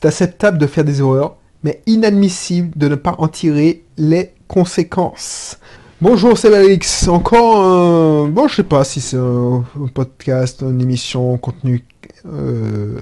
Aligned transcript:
C'est 0.00 0.06
acceptable 0.06 0.58
de 0.58 0.68
faire 0.68 0.84
des 0.84 1.00
erreurs, 1.00 1.38
mais 1.64 1.82
inadmissible 1.86 2.70
de 2.78 2.86
ne 2.86 2.94
pas 2.94 3.16
en 3.18 3.26
tirer 3.26 3.82
les 3.96 4.30
conséquences. 4.46 5.58
Bonjour, 6.00 6.38
c'est 6.38 6.54
Alix. 6.54 7.08
Encore 7.08 7.60
un... 7.60 8.28
Bon, 8.28 8.46
je 8.46 8.54
sais 8.54 8.62
pas 8.62 8.84
si 8.84 9.00
c'est 9.00 9.16
un, 9.16 9.64
podcast, 9.92 10.62
une 10.62 10.80
émission, 10.80 11.36
contenu... 11.38 11.84
Euh, 12.26 13.00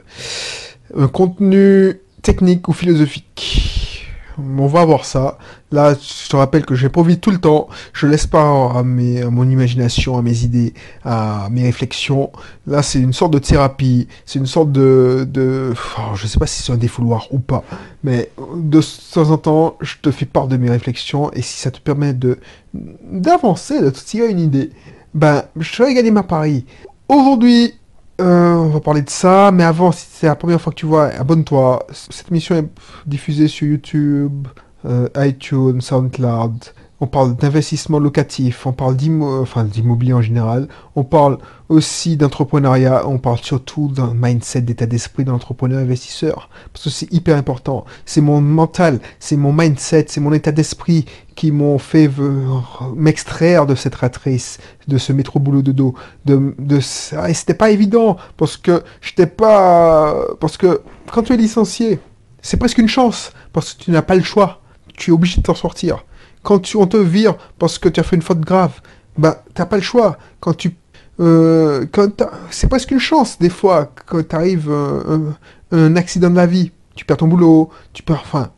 un 0.96 1.09
contenu 1.09 2.01
technique 2.22 2.67
ou 2.67 2.72
philosophique. 2.72 3.76
On 4.38 4.66
va 4.66 4.84
voir 4.84 5.04
ça. 5.04 5.38
Là, 5.72 5.94
je 5.94 6.28
te 6.28 6.37
rappelle 6.37 6.64
que 6.64 6.74
envie 6.98 7.19
tout 7.19 7.30
le 7.30 7.38
temps. 7.38 7.69
Je 7.92 8.06
laisse 8.06 8.26
pas 8.26 8.72
à, 8.74 8.82
mes, 8.82 9.24
mon 9.24 9.48
imagination, 9.48 10.19
à 10.19 10.22
mes 10.22 10.42
idées, 10.42 10.74
à 11.04 11.48
mes 11.51 11.62
réflexions. 11.62 12.30
Là, 12.66 12.83
c'est 12.83 13.01
une 13.01 13.12
sorte 13.12 13.33
de 13.33 13.38
thérapie. 13.38 14.08
C'est 14.24 14.38
une 14.38 14.46
sorte 14.46 14.72
de, 14.72 15.26
de 15.28 15.72
oh, 15.98 16.14
je 16.14 16.27
sais 16.27 16.38
pas 16.38 16.46
si 16.46 16.62
c'est 16.62 16.73
un 16.73 16.77
défouloir 16.77 17.27
ou 17.30 17.38
pas, 17.38 17.64
mais 18.05 18.30
de 18.56 18.80
temps 19.12 19.30
en 19.30 19.38
temps, 19.38 19.77
je 19.80 19.95
te 20.02 20.11
fais 20.11 20.27
part 20.27 20.48
de 20.48 20.56
mes 20.56 20.70
réflexions 20.70 21.30
et 21.33 21.42
si 21.42 21.59
ça 21.61 21.70
te 21.70 21.80
permet 21.80 22.12
de 22.12 22.39
d'avancer, 22.75 23.80
de 23.80 23.89
te 23.89 24.00
tirer 24.00 24.28
une 24.28 24.41
idée, 24.41 24.70
ben, 25.14 25.45
je 25.56 25.83
vais 25.83 25.95
gagner 25.95 26.11
ma 26.11 26.23
pari. 26.23 26.66
Aujourd'hui, 27.09 27.75
euh, 28.20 28.55
on 28.55 28.69
va 28.69 28.80
parler 28.80 29.02
de 29.02 29.11
ça, 29.11 29.51
mais 29.52 29.65
avant, 29.65 29.93
si 29.93 30.06
c'est 30.11 30.27
la 30.27 30.37
première 30.37 30.61
fois 30.61 30.73
que 30.73 30.79
tu 30.79 30.87
vois, 30.87 31.06
abonne-toi. 31.09 31.87
Cette 31.93 32.30
émission 32.30 32.56
est 32.56 32.69
diffusée 33.06 33.48
sur 33.48 33.66
YouTube, 33.66 34.48
euh, 34.87 35.09
iTunes, 35.16 35.80
SoundCloud. 35.80 36.65
On 36.98 37.06
parle 37.06 37.36
d'investissement 37.36 37.98
locatif, 37.98 38.66
on 38.66 38.73
parle 38.73 38.96
d'immobilier 38.96 40.14
en 40.14 40.23
général, 40.23 40.66
on 40.95 41.05
parle 41.05 41.36
aussi 41.69 42.16
d'entrepreneuriat, 42.16 43.06
on 43.06 43.19
parle 43.19 43.38
surtout 43.38 43.88
d'un 43.88 44.14
mindset, 44.14 44.62
d'état 44.62 44.86
d'esprit 44.86 45.24
d'un 45.24 45.34
entrepreneur 45.34 45.78
investisseur. 45.78 46.48
Parce 46.72 46.84
que 46.84 46.91
c'est 46.91 47.12
hyper 47.12 47.36
important. 47.36 47.84
C'est 48.06 48.22
mon 48.22 48.41
mental, 48.41 49.00
c'est 49.19 49.36
mon 49.36 49.52
mindset, 49.52 50.06
c'est 50.09 50.20
mon 50.20 50.32
état 50.32 50.52
d'esprit 50.52 51.05
qui 51.34 51.50
m'ont 51.50 51.77
fait 51.78 52.11
m'extraire 52.94 53.66
de 53.66 53.75
cette 53.75 53.97
ratrice, 53.97 54.56
de 54.88 54.97
ce 54.97 55.12
métro 55.12 55.38
boulot 55.38 55.60
de 55.60 55.72
dos. 55.72 55.94
De, 56.25 56.55
de, 56.58 56.78
et 56.78 57.34
c'était 57.34 57.53
pas 57.53 57.70
évident, 57.70 58.16
parce 58.38 58.56
que 58.56 58.83
j'étais 59.03 59.27
pas, 59.27 60.16
parce 60.41 60.56
que 60.56 60.81
quand 61.12 61.25
tu 61.25 61.34
es 61.34 61.36
licencié, 61.36 62.00
c'est 62.41 62.56
presque 62.56 62.78
une 62.78 62.88
chance, 62.88 63.33
parce 63.53 63.75
que 63.75 63.84
tu 63.84 63.91
n'as 63.91 64.03
pas 64.03 64.14
le 64.14 64.22
choix. 64.22 64.62
Tu 64.97 65.10
es 65.10 65.12
obligé 65.12 65.38
de 65.38 65.42
t'en 65.42 65.55
sortir. 65.55 66.06
Quand 66.47 66.61
tu, 66.61 66.77
on 66.77 66.86
te 66.86 66.97
vire 66.97 67.34
parce 67.58 67.77
que 67.77 67.89
tu 67.89 67.98
as 67.98 68.05
fait 68.05 68.14
une 68.14 68.22
faute 68.22 68.39
grave, 68.39 68.80
bah, 69.19 69.42
t'as 69.52 69.66
pas 69.66 69.75
le 69.75 69.83
choix. 69.83 70.16
Quand 70.39 70.56
tu 70.56 70.77
euh, 71.19 71.84
c'est 72.53 72.69
presque 72.69 72.92
une 72.92 73.00
chance 73.00 73.36
des 73.41 73.48
fois 73.48 73.91
quand 74.06 74.22
t'arrives 74.28 74.70
euh, 74.70 75.33
un, 75.72 75.97
accident 75.97 76.30
de 76.30 76.36
la 76.36 76.47
vie, 76.47 76.70
tu 76.94 77.05
perds 77.05 77.16
ton 77.16 77.27
boulot, 77.27 77.70
tu 77.92 78.05
perds, 78.05 78.22
enfin. 78.22 78.53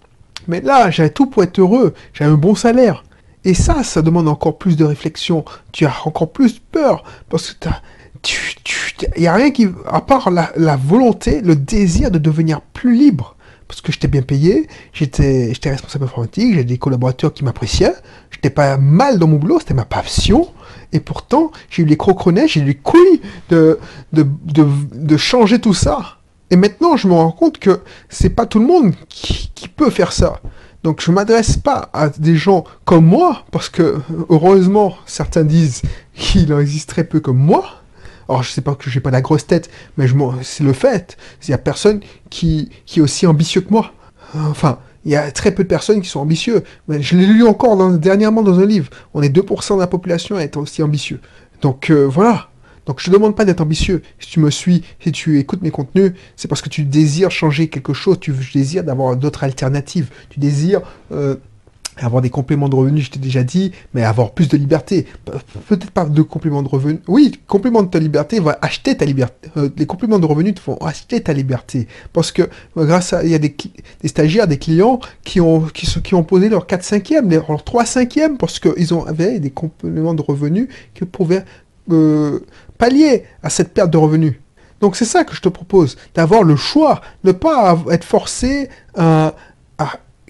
Mais 0.48 0.60
là, 0.60 0.90
j'avais 0.90 1.08
tout 1.08 1.28
pour 1.28 1.42
être 1.42 1.58
heureux, 1.58 1.94
j'avais 2.12 2.30
un 2.30 2.36
bon 2.36 2.54
salaire. 2.54 3.04
Et 3.46 3.54
ça, 3.54 3.82
ça 3.82 4.02
demande 4.02 4.28
encore 4.28 4.58
plus 4.58 4.76
de 4.76 4.84
réflexion. 4.84 5.46
Tu 5.72 5.86
as 5.86 5.94
encore 6.04 6.30
plus 6.30 6.58
peur 6.58 7.04
parce 7.30 7.52
que 7.52 7.56
t'as, 7.60 7.80
tu, 8.20 8.54
tu, 8.64 9.06
y 9.16 9.26
a 9.26 9.32
rien 9.32 9.50
qui, 9.50 9.66
à 9.86 10.02
part 10.02 10.30
la 10.30 10.76
volonté, 10.76 11.40
le 11.40 11.56
désir 11.56 12.10
de 12.10 12.18
devenir 12.18 12.60
plus 12.60 12.94
libre 12.94 13.34
parce 13.68 13.82
que 13.82 13.92
j'étais 13.92 14.08
bien 14.08 14.22
payé, 14.22 14.66
j'étais, 14.92 15.52
responsable 15.64 16.06
informatique, 16.06 16.52
j'avais 16.52 16.64
des 16.64 16.78
collaborateurs 16.78 17.32
qui 17.34 17.44
m'appréciaient, 17.44 17.94
j'étais 18.30 18.50
pas 18.50 18.78
mal 18.78 19.18
dans 19.18 19.28
mon 19.28 19.36
boulot, 19.36 19.60
c'était 19.60 19.74
ma 19.74 19.84
passion, 19.84 20.48
et 20.92 21.00
pourtant, 21.00 21.52
j'ai 21.70 21.82
eu 21.82 21.86
les 21.86 21.98
crocronets, 21.98 22.48
j'ai 22.48 22.60
eu 22.60 22.64
les 22.64 22.74
couilles 22.74 23.20
de, 23.50 23.78
de, 24.14 24.26
de, 24.46 24.66
de, 24.94 25.16
changer 25.18 25.60
tout 25.60 25.74
ça. 25.74 26.16
Et 26.50 26.56
maintenant, 26.56 26.96
je 26.96 27.08
me 27.08 27.12
rends 27.12 27.30
compte 27.30 27.58
que 27.58 27.80
c'est 28.08 28.30
pas 28.30 28.46
tout 28.46 28.58
le 28.58 28.66
monde 28.66 28.94
qui, 29.10 29.52
qui 29.54 29.68
peut 29.68 29.90
faire 29.90 30.12
ça. 30.12 30.40
Donc 30.82 31.02
je 31.02 31.10
m'adresse 31.10 31.56
pas 31.56 31.90
à 31.92 32.08
des 32.08 32.36
gens 32.36 32.64
comme 32.86 33.04
moi, 33.04 33.44
parce 33.50 33.68
que 33.68 33.98
heureusement, 34.30 34.96
certains 35.04 35.44
disent 35.44 35.82
qu'il 36.14 36.52
en 36.54 36.60
existe 36.60 36.88
très 36.88 37.04
peu 37.04 37.20
comme 37.20 37.38
moi, 37.38 37.77
alors 38.28 38.42
je 38.42 38.50
sais 38.50 38.60
pas 38.60 38.74
que 38.74 38.90
j'ai 38.90 39.00
pas 39.00 39.10
la 39.10 39.20
grosse 39.20 39.46
tête, 39.46 39.70
mais 39.96 40.06
c'est 40.42 40.64
le 40.64 40.72
fait. 40.72 41.16
Il 41.42 41.50
y 41.50 41.54
a 41.54 41.58
personne 41.58 42.00
qui, 42.30 42.70
qui 42.86 42.98
est 42.98 43.02
aussi 43.02 43.26
ambitieux 43.26 43.62
que 43.62 43.70
moi. 43.70 43.92
Enfin, 44.34 44.78
il 45.04 45.12
y 45.12 45.16
a 45.16 45.30
très 45.30 45.52
peu 45.52 45.62
de 45.62 45.68
personnes 45.68 46.02
qui 46.02 46.08
sont 46.08 46.20
ambitieux. 46.20 46.62
Mais 46.86 47.00
je 47.00 47.16
l'ai 47.16 47.26
lu 47.26 47.42
encore 47.44 47.76
dernièrement 47.98 48.42
dans 48.42 48.60
un 48.60 48.66
livre. 48.66 48.90
On 49.14 49.22
est 49.22 49.34
2% 49.34 49.76
de 49.76 49.80
la 49.80 49.86
population 49.86 50.36
à 50.36 50.42
être 50.42 50.58
aussi 50.58 50.82
ambitieux. 50.82 51.20
Donc 51.62 51.90
euh, 51.90 52.04
voilà. 52.04 52.48
Donc 52.84 53.00
je 53.00 53.06
te 53.06 53.10
demande 53.10 53.36
pas 53.36 53.44
d'être 53.44 53.60
ambitieux. 53.60 54.02
Si 54.18 54.30
tu 54.30 54.40
me 54.40 54.50
suis, 54.50 54.82
si 55.00 55.12
tu 55.12 55.38
écoutes 55.38 55.62
mes 55.62 55.70
contenus, 55.70 56.12
c'est 56.36 56.48
parce 56.48 56.62
que 56.62 56.68
tu 56.68 56.84
désires 56.84 57.30
changer 57.30 57.68
quelque 57.68 57.92
chose, 57.92 58.18
tu 58.18 58.34
désires 58.54 58.84
d'avoir 58.84 59.16
d'autres 59.16 59.44
alternatives, 59.44 60.08
tu 60.30 60.40
désires 60.40 60.80
euh, 61.12 61.36
avoir 62.04 62.22
des 62.22 62.30
compléments 62.30 62.68
de 62.68 62.76
revenus, 62.76 63.06
je 63.06 63.10
t'ai 63.10 63.18
déjà 63.18 63.42
dit, 63.42 63.72
mais 63.94 64.02
avoir 64.04 64.32
plus 64.32 64.48
de 64.48 64.56
liberté. 64.56 65.06
Peut-être 65.68 65.90
pas 65.90 66.04
de 66.04 66.22
compléments 66.22 66.62
de 66.62 66.68
revenus. 66.68 67.00
Oui, 67.08 67.32
complément 67.46 67.82
de 67.82 67.88
ta 67.88 67.98
liberté 67.98 68.40
va 68.40 68.58
acheter 68.62 68.96
ta 68.96 69.04
liberté. 69.04 69.50
Euh, 69.56 69.68
les 69.76 69.86
compléments 69.86 70.18
de 70.18 70.26
revenus 70.26 70.54
te 70.54 70.60
font 70.60 70.76
acheter 70.76 71.20
ta 71.20 71.32
liberté. 71.32 71.88
Parce 72.12 72.32
que 72.32 72.42
euh, 72.42 72.84
grâce 72.84 73.12
à, 73.12 73.24
il 73.24 73.30
y 73.30 73.34
a 73.34 73.38
des, 73.38 73.54
stagiaires, 74.04 74.46
des 74.46 74.58
clients 74.58 75.00
qui 75.24 75.40
ont, 75.40 75.62
qui, 75.62 75.86
qui 76.02 76.14
ont 76.14 76.24
posé 76.24 76.48
leur 76.48 76.66
4 76.66 76.82
5 76.82 77.12
e 77.12 77.28
leur 77.28 77.64
3 77.64 77.84
5 77.84 78.16
e 78.16 78.36
parce 78.36 78.58
qu'ils 78.58 78.92
avaient 79.06 79.40
des 79.40 79.50
compléments 79.50 80.14
de 80.14 80.22
revenus 80.22 80.68
qui 80.94 81.04
pouvaient 81.04 81.44
euh, 81.90 82.40
pallier 82.78 83.24
à 83.42 83.50
cette 83.50 83.72
perte 83.74 83.90
de 83.90 83.98
revenus. 83.98 84.34
Donc 84.80 84.94
c'est 84.94 85.04
ça 85.04 85.24
que 85.24 85.34
je 85.34 85.40
te 85.40 85.48
propose, 85.48 85.96
d'avoir 86.14 86.44
le 86.44 86.54
choix, 86.54 87.00
ne 87.24 87.32
pas 87.32 87.76
être 87.90 88.04
forcé 88.04 88.68
à 88.94 89.34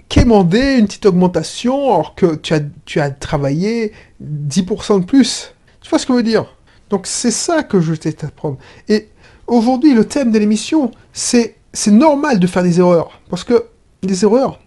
quémander 0.09 0.77
une 0.79 0.87
petite 0.87 1.07
augmentation 1.07 1.95
alors 1.95 2.15
que 2.15 2.37
tu 2.37 2.55
as, 2.55 2.61
tu 2.85 3.01
as 3.01 3.11
travaillé 3.11 3.93
10% 4.23 5.01
de 5.01 5.05
plus. 5.05 5.55
Tu 5.81 5.91
vois 5.91 5.99
ce 5.99 6.07
que 6.07 6.13
je 6.13 6.19
veux 6.19 6.23
dire? 6.23 6.55
Donc 6.91 7.07
c'est 7.07 7.31
ça 7.31 7.63
que 7.63 7.81
je 7.81 7.93
vais 7.93 8.13
t'apprendre. 8.13 8.59
Et 8.89 9.09
aujourd'hui, 9.47 9.95
le 9.95 10.05
thème 10.05 10.33
de 10.33 10.39
l'émission, 10.39 10.91
c'est 11.13 11.57
c'est 11.73 11.91
normal 11.91 12.41
de 12.41 12.47
faire 12.47 12.63
des 12.63 12.81
erreurs. 12.81 13.21
Parce 13.29 13.45
que 13.45 13.67
des 14.03 14.25
erreurs, 14.25 14.59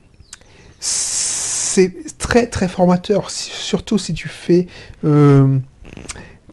c'est 0.79 1.93
très 2.17 2.47
très 2.47 2.67
formateur. 2.67 3.29
Surtout 3.29 3.97
si 3.97 4.13
tu 4.13 4.27
fais, 4.27 4.67
euh, 5.03 5.57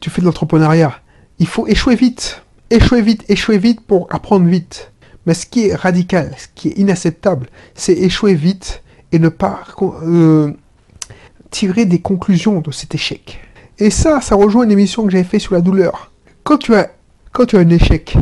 tu 0.00 0.10
fais 0.10 0.20
de 0.20 0.26
l'entrepreneuriat. 0.26 1.00
Il 1.38 1.46
faut 1.46 1.66
échouer 1.66 1.96
vite. 1.96 2.42
Échouer 2.70 3.02
vite, 3.02 3.24
échouer 3.28 3.58
vite 3.58 3.80
pour 3.80 4.08
apprendre 4.10 4.46
vite. 4.46 4.87
Mais 5.28 5.34
ce 5.34 5.44
qui 5.44 5.66
est 5.66 5.74
radical, 5.74 6.34
ce 6.38 6.46
qui 6.54 6.68
est 6.68 6.78
inacceptable, 6.78 7.48
c'est 7.74 7.92
échouer 7.92 8.32
vite 8.32 8.82
et 9.12 9.18
ne 9.18 9.28
pas 9.28 9.60
euh, 10.02 10.54
tirer 11.50 11.84
des 11.84 12.00
conclusions 12.00 12.62
de 12.62 12.70
cet 12.70 12.94
échec. 12.94 13.38
Et 13.78 13.90
ça, 13.90 14.22
ça 14.22 14.36
rejoint 14.36 14.64
une 14.64 14.70
émission 14.70 15.04
que 15.04 15.10
j'avais 15.10 15.24
fait 15.24 15.38
sur 15.38 15.52
la 15.52 15.60
douleur. 15.60 16.12
Quand 16.44 16.56
tu 16.56 16.74
as, 16.74 16.90
quand 17.30 17.44
tu 17.44 17.58
as 17.58 17.60
un 17.60 17.68
échec, 17.68 18.16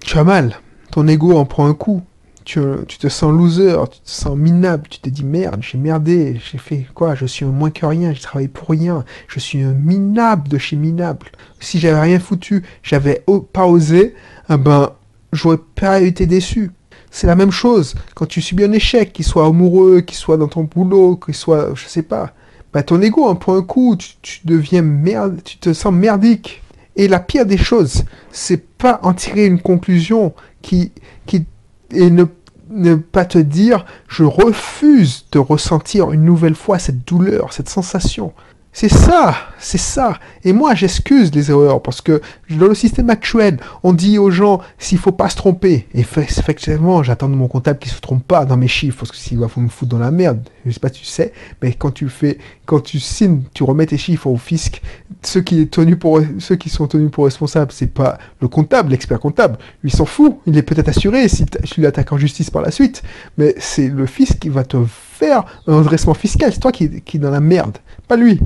tu 0.00 0.16
as 0.16 0.24
mal, 0.24 0.56
ton 0.90 1.06
ego 1.06 1.36
en 1.36 1.44
prend 1.44 1.66
un 1.66 1.74
coup, 1.74 2.00
tu, 2.46 2.58
te 2.98 3.08
sens 3.08 3.30
loser, 3.30 3.76
tu 3.90 4.00
te 4.00 4.10
sens 4.10 4.34
minable, 4.34 4.84
tu 4.88 4.98
te 4.98 5.10
dis 5.10 5.24
merde, 5.24 5.60
j'ai 5.60 5.76
merdé, 5.76 6.40
j'ai 6.50 6.56
fait 6.56 6.86
quoi, 6.94 7.14
je 7.14 7.26
suis 7.26 7.44
moins 7.44 7.70
que 7.70 7.84
rien, 7.84 8.14
j'ai 8.14 8.22
travaillé 8.22 8.48
pour 8.48 8.70
rien, 8.70 9.04
je 9.28 9.38
suis 9.38 9.60
un 9.60 9.74
minable 9.74 10.48
de 10.48 10.56
chez 10.56 10.76
minable. 10.76 11.26
Si 11.60 11.78
j'avais 11.78 12.00
rien 12.00 12.18
foutu, 12.18 12.64
j'avais 12.82 13.22
pas 13.52 13.66
osé, 13.66 14.14
eh 14.48 14.56
ben 14.56 14.92
j'aurais 15.32 15.58
pas 15.74 16.00
été 16.00 16.26
déçu. 16.26 16.70
C'est 17.10 17.26
la 17.26 17.34
même 17.34 17.50
chose 17.50 17.94
quand 18.14 18.26
tu 18.26 18.40
subis 18.40 18.64
un 18.64 18.72
échec, 18.72 19.12
qu'il 19.12 19.24
soit 19.24 19.46
amoureux, 19.46 20.00
qu'il 20.00 20.16
soit 20.16 20.36
dans 20.36 20.48
ton 20.48 20.64
boulot, 20.64 21.16
qu'il 21.16 21.34
soit, 21.34 21.74
je 21.74 21.86
sais 21.86 22.02
pas. 22.02 22.32
Bah 22.72 22.82
ton 22.82 23.02
ego, 23.02 23.28
hein, 23.28 23.34
pour 23.34 23.54
un 23.54 23.62
coup, 23.62 23.96
tu, 23.96 24.40
deviens 24.44 24.82
merde, 24.82 25.40
tu 25.44 25.58
te 25.58 25.72
sens 25.74 25.92
merdique. 25.92 26.62
Et 26.96 27.08
la 27.08 27.20
pire 27.20 27.46
des 27.46 27.58
choses, 27.58 28.04
c'est 28.32 28.66
pas 28.76 29.00
en 29.02 29.12
tirer 29.14 29.46
une 29.46 29.60
conclusion 29.60 30.34
qui, 30.62 30.92
qui 31.26 31.44
et 31.90 32.10
ne 32.10 32.94
pas 32.94 33.26
te 33.26 33.38
dire, 33.38 33.84
je 34.08 34.24
refuse 34.24 35.26
de 35.32 35.38
ressentir 35.38 36.12
une 36.12 36.24
nouvelle 36.24 36.54
fois 36.54 36.78
cette 36.78 37.06
douleur, 37.06 37.52
cette 37.52 37.68
sensation. 37.68 38.32
C'est 38.74 38.88
ça, 38.88 39.34
c'est 39.58 39.78
ça. 39.78 40.18
Et 40.44 40.54
moi, 40.54 40.74
j'excuse 40.74 41.30
les 41.34 41.50
erreurs 41.50 41.82
parce 41.82 42.00
que 42.00 42.22
dans 42.48 42.68
le 42.68 42.74
système 42.74 43.10
actuel, 43.10 43.58
on 43.82 43.92
dit 43.92 44.16
aux 44.16 44.30
gens 44.30 44.60
s'il 44.78 44.96
faut 44.96 45.12
pas 45.12 45.28
se 45.28 45.36
tromper. 45.36 45.86
Et 45.92 46.00
effectivement, 46.00 47.02
j'attends 47.02 47.28
de 47.28 47.34
mon 47.34 47.48
comptable 47.48 47.78
qu'il 47.78 47.92
se 47.92 48.00
trompe 48.00 48.26
pas 48.26 48.46
dans 48.46 48.56
mes 48.56 48.68
chiffres 48.68 49.00
parce 49.00 49.10
que 49.10 49.18
s'il 49.18 49.38
va 49.38 49.48
me 49.56 49.68
foutre 49.68 49.90
dans 49.90 49.98
la 49.98 50.10
merde, 50.10 50.48
je 50.64 50.70
sais 50.70 50.80
pas 50.80 50.88
tu 50.88 51.04
sais, 51.04 51.34
mais 51.60 51.74
quand 51.74 51.90
tu 51.90 52.08
fais, 52.08 52.38
quand 52.64 52.80
tu 52.80 52.98
signes, 52.98 53.42
tu 53.52 53.62
remets 53.62 53.84
tes 53.84 53.98
chiffres 53.98 54.26
au 54.26 54.38
fisc. 54.38 54.80
Ceux 55.22 55.42
qui, 55.42 55.60
est 55.60 55.70
tenu 55.70 55.96
pour, 55.96 56.20
sont 56.40 56.86
tenus 56.86 57.10
pour 57.10 57.26
responsables, 57.26 57.72
c'est 57.72 57.92
pas 57.92 58.16
le 58.40 58.48
comptable, 58.48 58.92
l'expert 58.92 59.20
comptable. 59.20 59.58
Lui 59.82 59.90
s'en 59.90 60.06
fout. 60.06 60.38
Il 60.46 60.56
est 60.56 60.62
peut-être 60.62 60.88
assuré 60.88 61.28
si 61.28 61.44
tu 61.44 61.82
l'attaques 61.82 62.12
en 62.12 62.16
justice 62.16 62.48
par 62.48 62.62
la 62.62 62.70
suite, 62.70 63.02
mais 63.36 63.54
c'est 63.58 63.88
le 63.88 64.06
fisc 64.06 64.38
qui 64.38 64.48
va 64.48 64.64
te 64.64 64.78
faire 64.86 65.44
un 65.66 65.76
redressement 65.76 66.14
fiscal. 66.14 66.54
C'est 66.54 66.60
toi 66.60 66.72
qui, 66.72 67.02
qui 67.02 67.18
est 67.18 67.20
dans 67.20 67.30
la 67.30 67.40
merde, 67.40 67.76
pas 68.08 68.16
lui. 68.16 68.40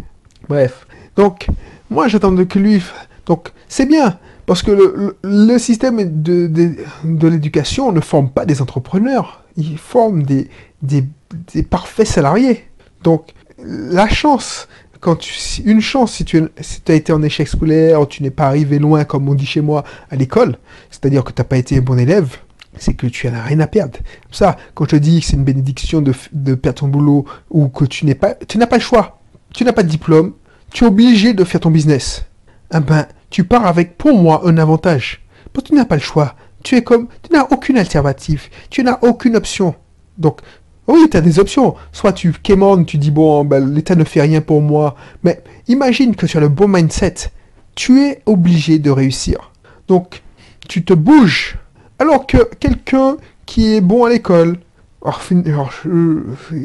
Bref. 0.48 0.86
Donc, 1.16 1.46
moi, 1.90 2.08
j'attends 2.08 2.34
que 2.44 2.58
lui. 2.58 2.82
Donc, 3.26 3.48
c'est 3.68 3.86
bien. 3.86 4.18
Parce 4.46 4.62
que 4.62 5.14
le, 5.22 5.58
système 5.58 6.22
de, 6.22 6.46
de, 6.46 7.28
l'éducation 7.28 7.90
ne 7.90 8.00
forme 8.00 8.30
pas 8.30 8.46
des 8.46 8.62
entrepreneurs, 8.62 9.42
il 9.56 9.76
forme 9.76 10.22
des, 10.22 10.48
des, 10.82 11.04
des 11.52 11.64
parfaits 11.64 12.06
salariés. 12.06 12.64
Donc, 13.02 13.32
la 13.58 14.08
chance, 14.08 14.68
quand 15.00 15.16
tu, 15.16 15.32
une 15.64 15.80
chance 15.80 16.12
si 16.12 16.24
tu 16.24 16.42
si 16.60 16.80
as 16.86 16.94
été 16.94 17.12
en 17.12 17.22
échec 17.22 17.48
scolaire, 17.48 18.06
tu 18.06 18.22
n'es 18.22 18.30
pas 18.30 18.46
arrivé 18.46 18.78
loin, 18.78 19.04
comme 19.04 19.28
on 19.28 19.34
dit 19.34 19.46
chez 19.46 19.60
moi, 19.60 19.82
à 20.10 20.16
l'école, 20.16 20.58
c'est-à-dire 20.90 21.24
que 21.24 21.32
tu 21.32 21.40
n'as 21.40 21.46
pas 21.46 21.56
été 21.56 21.78
un 21.78 21.80
bon 21.80 21.98
élève, 21.98 22.36
c'est 22.78 22.94
que 22.94 23.08
tu 23.08 23.28
n'as 23.28 23.42
rien 23.42 23.58
à 23.60 23.66
perdre. 23.66 23.98
Ça, 24.30 24.56
quand 24.74 24.84
je 24.84 24.90
te 24.90 24.96
dis 24.96 25.20
que 25.20 25.26
c'est 25.26 25.36
une 25.36 25.44
bénédiction 25.44 26.02
de, 26.02 26.12
de 26.32 26.54
perdre 26.54 26.80
ton 26.80 26.88
boulot 26.88 27.24
ou 27.50 27.68
que 27.68 27.84
tu 27.84 28.06
n'es 28.06 28.14
pas, 28.14 28.34
tu 28.34 28.58
n'as 28.58 28.66
pas 28.66 28.76
le 28.76 28.82
choix, 28.82 29.15
tu 29.56 29.64
n'as 29.64 29.72
pas 29.72 29.82
de 29.82 29.88
diplôme, 29.88 30.34
tu 30.70 30.84
es 30.84 30.86
obligé 30.86 31.32
de 31.32 31.42
faire 31.42 31.60
ton 31.60 31.70
business. 31.70 32.26
Eh 32.74 32.80
ben, 32.80 33.06
tu 33.30 33.42
pars 33.42 33.66
avec, 33.66 33.96
pour 33.96 34.14
moi, 34.16 34.42
un 34.44 34.58
avantage. 34.58 35.24
Parce 35.52 35.66
tu 35.66 35.74
n'as 35.74 35.86
pas 35.86 35.94
le 35.94 36.02
choix. 36.02 36.34
Tu 36.62 36.76
es 36.76 36.82
comme, 36.82 37.08
tu 37.22 37.32
n'as 37.32 37.46
aucune 37.50 37.78
alternative. 37.78 38.50
Tu 38.68 38.84
n'as 38.84 38.98
aucune 39.00 39.34
option. 39.34 39.74
Donc, 40.18 40.40
oui, 40.86 41.08
tu 41.10 41.16
as 41.16 41.22
des 41.22 41.38
options. 41.38 41.74
Soit 41.90 42.12
tu 42.12 42.32
quémandes, 42.32 42.84
tu 42.84 42.98
dis, 42.98 43.10
bon, 43.10 43.46
ben, 43.46 43.72
l'État 43.72 43.94
ne 43.94 44.04
fait 44.04 44.20
rien 44.20 44.42
pour 44.42 44.60
moi. 44.60 44.94
Mais 45.24 45.42
imagine 45.68 46.14
que 46.14 46.26
sur 46.26 46.40
le 46.40 46.48
bon 46.48 46.68
mindset, 46.68 47.30
tu 47.74 48.02
es 48.02 48.20
obligé 48.26 48.78
de 48.78 48.90
réussir. 48.90 49.52
Donc, 49.88 50.22
tu 50.68 50.84
te 50.84 50.92
bouges. 50.92 51.56
Alors 51.98 52.26
que 52.26 52.44
quelqu'un 52.60 53.16
qui 53.46 53.74
est 53.74 53.80
bon 53.80 54.04
à 54.04 54.10
l'école, 54.10 54.58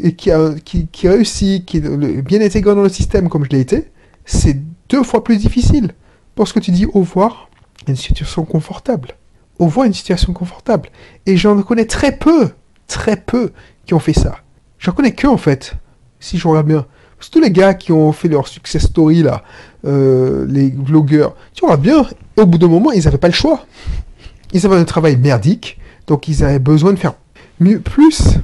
et 0.04 0.16
qui, 0.16 0.31
a, 0.31 0.51
qui, 0.63 1.07
réussit, 1.07 1.66
qui 1.66 1.78
est 1.78 2.22
bien 2.22 2.42
intégré 2.42 2.74
dans 2.75 2.81
le 2.81 2.89
système 2.89 3.30
comme 3.30 3.45
je 3.45 3.50
l'ai 3.50 3.60
été, 3.60 3.92
c'est 4.25 4.57
deux 4.89 5.04
fois 5.04 5.24
plus 5.24 5.38
difficile. 5.38 5.94
Parce 6.36 6.54
que 6.54 6.60
tu 6.60 6.72
dis 6.72 6.86
au 6.86 7.01
revoir 7.01 7.50
une 7.88 7.95
situation 7.95 8.45
confortable. 8.45 9.10
Au 9.60 9.66
revoir 9.66 9.86
une 9.86 9.94
situation 9.94 10.33
confortable. 10.33 10.89
Et 11.25 11.38
j'en 11.38 11.62
connais 11.62 11.86
très 11.86 12.18
peu, 12.18 12.50
très 12.88 13.18
peu 13.18 13.51
qui 13.86 13.94
ont 13.94 14.00
fait 14.00 14.13
ça. 14.13 14.38
J'en 14.80 14.94
connais 14.94 15.13
que 15.13 15.27
en 15.27 15.38
fait, 15.38 15.75
si 16.19 16.38
je 16.38 16.48
regarde 16.48 16.68
bien. 16.68 16.86
C'est 17.19 17.30
tous 17.30 17.42
les 17.42 17.51
gars 17.51 17.75
qui 17.75 17.92
ont 17.92 18.12
fait 18.13 18.27
leur 18.27 18.48
success 18.48 18.84
story 18.84 19.22
là, 19.22 19.44
euh, 19.86 20.48
les 20.50 20.72
vlogueurs, 20.72 21.36
tu 21.54 21.63
vois 21.63 21.77
bien, 21.77 22.04
au 22.36 22.48
bout 22.48 22.57
d'un 22.57 22.68
moment, 22.68 22.92
ils 22.92 23.04
n'avaient 23.04 23.19
pas 23.19 23.27
le 23.27 23.34
choix. 23.34 23.66
Ils 24.54 24.66
avaient 24.66 24.77
un 24.77 24.86
travail 24.86 25.18
merdique, 25.18 25.80
donc 26.07 26.27
ils 26.27 26.44
avaient 26.44 26.57
besoin 26.57 26.94
de 26.94 26.98
faire 26.98 27.13
mieux, 27.62 27.80
plus, 27.80 28.38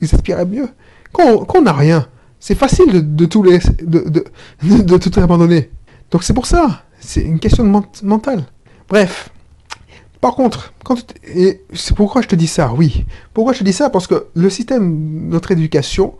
ils 0.00 0.14
aspiraient 0.14 0.46
mieux. 0.46 0.68
Quand 1.12 1.46
on 1.56 1.62
n'a 1.62 1.72
rien, 1.72 2.06
c'est 2.38 2.54
facile 2.54 3.16
de, 3.16 3.24
tout 3.24 3.42
les, 3.42 3.58
de, 3.82 4.24
de, 4.62 4.96
tout 4.98 5.18
abandonner. 5.18 5.70
Donc 6.10 6.22
c'est 6.22 6.34
pour 6.34 6.46
ça, 6.46 6.82
c'est 7.00 7.22
une 7.22 7.38
question 7.38 7.64
de 7.64 8.04
mentale. 8.06 8.44
Bref. 8.88 9.30
Par 10.20 10.34
contre, 10.34 10.72
quand 10.84 10.96
et 11.34 11.62
c'est 11.72 11.94
pourquoi 11.94 12.22
je 12.22 12.28
te 12.28 12.34
dis 12.34 12.46
ça, 12.46 12.72
oui. 12.72 13.04
Pourquoi 13.32 13.52
je 13.52 13.58
te 13.60 13.64
dis 13.64 13.72
ça? 13.72 13.90
Parce 13.90 14.06
que 14.06 14.26
le 14.34 14.50
système, 14.50 15.28
notre 15.28 15.52
éducation 15.52 16.14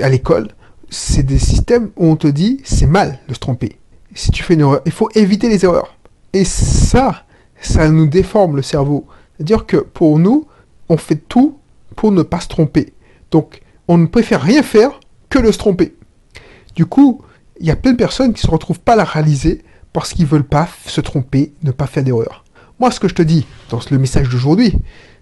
à 0.00 0.08
l'école, 0.08 0.48
c'est 0.90 1.22
des 1.22 1.38
systèmes 1.38 1.90
où 1.96 2.06
on 2.06 2.16
te 2.16 2.26
dit 2.26 2.60
c'est 2.64 2.86
mal 2.86 3.18
de 3.28 3.34
se 3.34 3.38
tromper. 3.38 3.76
Si 4.14 4.30
tu 4.30 4.42
fais 4.42 4.54
une 4.54 4.60
erreur, 4.60 4.80
il 4.84 4.92
faut 4.92 5.08
éviter 5.14 5.48
les 5.48 5.64
erreurs. 5.64 5.96
Et 6.32 6.44
ça, 6.44 7.24
ça 7.60 7.88
nous 7.88 8.06
déforme 8.06 8.56
le 8.56 8.62
cerveau. 8.62 9.06
C'est-à-dire 9.36 9.66
que 9.66 9.76
pour 9.76 10.18
nous, 10.18 10.46
on 10.90 10.98
fait 10.98 11.16
tout 11.16 11.56
pour 11.96 12.12
ne 12.12 12.22
pas 12.22 12.40
se 12.40 12.48
tromper. 12.48 12.92
Donc, 13.30 13.62
on 13.88 13.96
ne 13.96 14.06
préfère 14.06 14.42
rien 14.42 14.62
faire 14.62 15.00
que 15.30 15.38
de 15.38 15.50
se 15.50 15.56
tromper. 15.58 15.94
Du 16.74 16.84
coup, 16.84 17.22
il 17.60 17.66
y 17.66 17.70
a 17.70 17.76
plein 17.76 17.92
de 17.92 17.96
personnes 17.96 18.34
qui 18.34 18.42
se 18.42 18.50
retrouvent 18.50 18.80
pas 18.80 18.92
à 18.92 18.96
la 18.96 19.04
réaliser 19.04 19.62
parce 19.92 20.12
qu'ils 20.12 20.26
veulent 20.26 20.44
pas 20.44 20.68
se 20.86 21.00
tromper, 21.00 21.52
ne 21.62 21.70
pas 21.70 21.86
faire 21.86 22.02
d'erreurs. 22.02 22.44
Moi, 22.80 22.90
ce 22.90 22.98
que 22.98 23.08
je 23.08 23.14
te 23.14 23.22
dis 23.22 23.46
dans 23.70 23.80
le 23.90 23.98
message 23.98 24.28
d'aujourd'hui, 24.28 24.74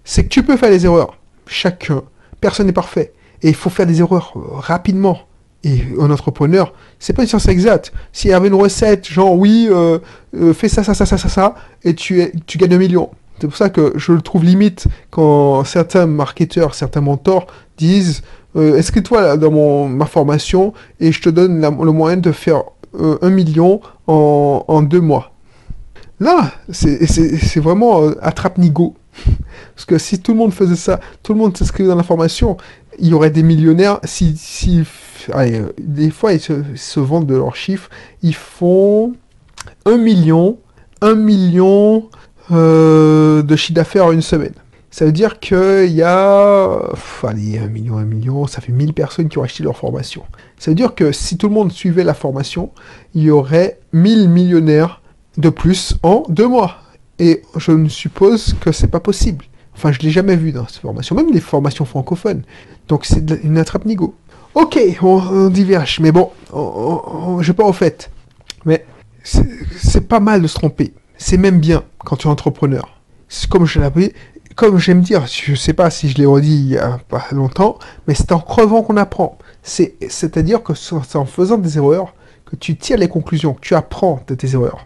c'est 0.03 0.23
que 0.23 0.29
tu 0.29 0.43
peux 0.43 0.57
faire 0.57 0.71
des 0.71 0.85
erreurs. 0.85 1.17
Chacun, 1.45 2.03
personne 2.41 2.65
n'est 2.65 2.73
parfait. 2.73 3.13
Et 3.41 3.49
il 3.49 3.55
faut 3.55 3.69
faire 3.69 3.85
des 3.85 3.99
erreurs 3.99 4.33
rapidement. 4.35 5.19
Et 5.63 5.83
un 5.99 6.09
entrepreneur, 6.09 6.73
c'est 6.99 7.13
pas 7.13 7.23
une 7.23 7.27
science 7.27 7.47
exacte. 7.47 7.91
S'il 8.13 8.31
y 8.31 8.33
avait 8.33 8.47
une 8.47 8.53
recette, 8.55 9.07
genre 9.07 9.35
oui, 9.35 9.67
euh, 9.69 9.99
euh, 10.35 10.53
fais 10.53 10.69
ça, 10.69 10.83
ça, 10.83 10.93
ça, 10.93 11.05
ça, 11.05 11.17
ça, 11.17 11.29
ça, 11.29 11.55
et 11.83 11.93
tu, 11.93 12.21
es, 12.21 12.31
tu 12.47 12.57
gagnes 12.57 12.75
un 12.75 12.77
million. 12.77 13.09
C'est 13.39 13.47
pour 13.47 13.55
ça 13.55 13.69
que 13.69 13.93
je 13.95 14.11
le 14.11 14.21
trouve 14.21 14.43
limite 14.43 14.87
quand 15.11 15.63
certains 15.63 16.05
marketeurs, 16.05 16.75
certains 16.75 17.01
mentors 17.01 17.47
disent 17.77 18.21
euh, 18.55 18.77
inscris-toi 18.77 19.37
dans 19.37 19.51
mon, 19.51 19.87
ma 19.87 20.05
formation 20.05 20.73
et 20.99 21.11
je 21.11 21.21
te 21.21 21.29
donne 21.29 21.61
le 21.61 21.91
moyen 21.91 22.17
de 22.17 22.31
faire 22.31 22.63
euh, 22.99 23.17
un 23.21 23.29
million 23.29 23.79
en, 24.07 24.65
en, 24.67 24.81
deux 24.81 24.99
mois? 24.99 25.31
Là, 26.19 26.51
c'est 26.69 27.59
vraiment 27.59 28.03
euh, 28.03 28.15
attrape-nigo. 28.21 28.95
Parce 29.75 29.85
que 29.85 29.97
si 29.97 30.19
tout 30.19 30.33
le 30.33 30.37
monde 30.37 30.53
faisait 30.53 30.75
ça, 30.75 30.99
tout 31.23 31.33
le 31.33 31.39
monde 31.39 31.55
s'inscrivait 31.55 31.87
dans 31.87 31.95
la 31.95 32.03
formation, 32.03 32.57
il 32.99 33.07
y 33.07 33.13
aurait 33.13 33.29
des 33.29 33.43
millionnaires. 33.43 33.99
Si, 34.03 34.35
si 34.35 34.83
allez, 35.31 35.61
des 35.79 36.09
fois, 36.09 36.33
ils 36.33 36.41
se 36.41 36.99
vendent 36.99 37.27
de 37.27 37.35
leurs 37.35 37.55
chiffres. 37.55 37.89
Ils 38.21 38.35
font 38.35 39.13
un 39.85 39.97
million, 39.97 40.57
un 41.01 41.15
million 41.15 42.09
euh, 42.51 43.41
de 43.43 43.55
chiffre 43.55 43.75
d'affaires 43.75 44.05
en 44.05 44.11
une 44.11 44.21
semaine. 44.21 44.53
Ça 44.91 45.05
veut 45.05 45.11
dire 45.11 45.39
qu'il 45.39 45.91
y 45.91 46.01
a, 46.01 46.79
allez, 47.23 47.59
un 47.59 47.67
million, 47.67 47.97
un 47.97 48.05
million, 48.05 48.47
ça 48.47 48.59
fait 48.59 48.71
1000 48.71 48.93
personnes 48.93 49.29
qui 49.29 49.37
ont 49.37 49.43
acheté 49.43 49.63
leur 49.63 49.77
formation. 49.77 50.23
Ça 50.57 50.71
veut 50.71 50.75
dire 50.75 50.95
que 50.95 51.11
si 51.11 51.37
tout 51.37 51.47
le 51.47 51.53
monde 51.53 51.71
suivait 51.71 52.03
la 52.03 52.15
formation, 52.15 52.71
il 53.13 53.23
y 53.23 53.29
aurait 53.29 53.79
1000 53.93 54.29
millionnaires 54.29 55.01
de 55.37 55.49
plus 55.49 55.95
en 56.01 56.23
deux 56.27 56.47
mois. 56.47 56.77
Et 57.19 57.43
je 57.55 57.71
ne 57.71 57.87
suppose 57.87 58.55
que 58.59 58.71
c'est 58.71 58.87
pas 58.87 58.99
possible. 58.99 59.45
Enfin, 59.75 59.91
je 59.91 59.99
l'ai 59.99 60.09
jamais 60.09 60.35
vu 60.35 60.51
dans 60.51 60.67
cette 60.67 60.81
formation, 60.81 61.15
même 61.15 61.31
les 61.31 61.39
formations 61.39 61.85
francophones. 61.85 62.41
Donc 62.87 63.05
c'est 63.05 63.23
une 63.43 63.57
attrape-nigo. 63.59 64.15
Ok, 64.55 64.79
on, 65.03 65.49
diverge, 65.49 65.99
mais 66.01 66.11
bon, 66.11 66.31
je 66.51 67.43
je 67.43 67.51
pas 67.51 67.63
au 67.63 67.73
fait. 67.73 68.09
Mais 68.65 68.85
c'est 69.23 70.07
pas 70.07 70.19
mal 70.19 70.41
de 70.41 70.47
se 70.47 70.55
tromper 70.55 70.93
c'est 71.19 71.37
même 71.37 71.59
bien 71.59 71.83
quand 71.99 72.15
tu 72.15 72.27
es 72.27 72.31
entrepreneur. 72.31 72.89
Comme 73.49 73.65
je 73.65 73.79
l'ai 73.79 74.13
comme 74.55 74.77
j'aime 74.77 75.01
dire, 75.01 75.25
je 75.27 75.51
ne 75.51 75.55
sais 75.55 75.73
pas 75.73 75.89
si 75.89 76.09
je 76.09 76.17
l'ai 76.17 76.25
redit 76.25 76.55
il 76.55 76.67
y 76.69 76.77
a 76.77 76.99
pas 77.07 77.27
longtemps, 77.31 77.77
mais 78.07 78.15
c'est 78.15 78.31
en 78.31 78.39
crevant 78.39 78.81
qu'on 78.81 78.97
apprend. 78.97 79.37
C'est, 79.61 79.95
c'est-à-dire 80.09 80.63
que 80.63 80.73
c'est 80.73 81.15
en 81.15 81.25
faisant 81.25 81.57
des 81.57 81.77
erreurs 81.77 82.13
que 82.45 82.55
tu 82.55 82.75
tires 82.75 82.97
les 82.97 83.07
conclusions, 83.07 83.53
que 83.53 83.61
tu 83.61 83.75
apprends 83.75 84.21
de 84.27 84.35
tes 84.35 84.53
erreurs. 84.53 84.85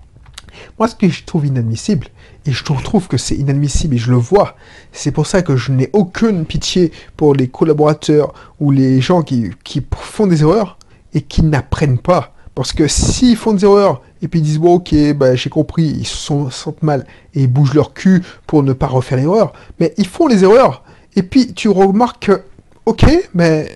Moi, 0.78 0.88
ce 0.88 0.96
que 0.96 1.10
je 1.10 1.24
trouve 1.24 1.48
inadmissible, 1.48 2.08
et 2.46 2.52
je 2.52 2.64
trouve 2.64 3.08
que 3.08 3.18
c'est 3.18 3.36
inadmissible 3.36 3.96
et 3.96 3.98
je 3.98 4.12
le 4.12 4.18
vois, 4.18 4.56
c'est 4.92 5.12
pour 5.12 5.26
ça 5.26 5.42
que 5.42 5.56
je 5.56 5.72
n'ai 5.72 5.90
aucune 5.94 6.46
pitié 6.46 6.92
pour 7.16 7.34
les 7.34 7.48
collaborateurs 7.48 8.34
ou 8.60 8.70
les 8.70 9.02
gens 9.02 9.22
qui, 9.22 9.52
qui 9.64 9.84
font 9.96 10.28
des 10.28 10.42
erreurs 10.42 10.78
et 11.14 11.22
qui 11.22 11.42
n'apprennent 11.42 12.00
pas. 12.00 12.34
Parce 12.54 12.74
que 12.74 12.88
s'ils 12.88 13.38
font 13.38 13.54
des 13.54 13.64
erreurs 13.64 14.02
et 14.24 14.30
puis 14.30 14.40
ils 14.40 14.44
disent 14.44 14.60
bon 14.60 14.76
ok 14.76 14.96
bah, 15.16 15.36
j'ai 15.36 15.50
compris 15.50 15.84
ils 15.84 16.08
se 16.08 16.34
sentent 16.50 16.82
mal 16.82 17.06
et 17.36 17.42
ils 17.42 17.52
bougent 17.52 17.74
leur 17.74 17.94
cul 17.94 18.24
pour 18.48 18.64
ne 18.64 18.72
pas 18.72 18.88
refaire 18.88 19.18
l'erreur. 19.18 19.54
Mais 19.80 19.94
ils 19.98 20.08
font 20.08 20.28
les 20.28 20.44
erreurs. 20.44 20.84
Et 21.16 21.24
puis 21.24 21.54
tu 21.54 21.68
remarques 21.68 22.28
que 22.28 22.42
ok 22.86 23.06
mais 23.36 23.76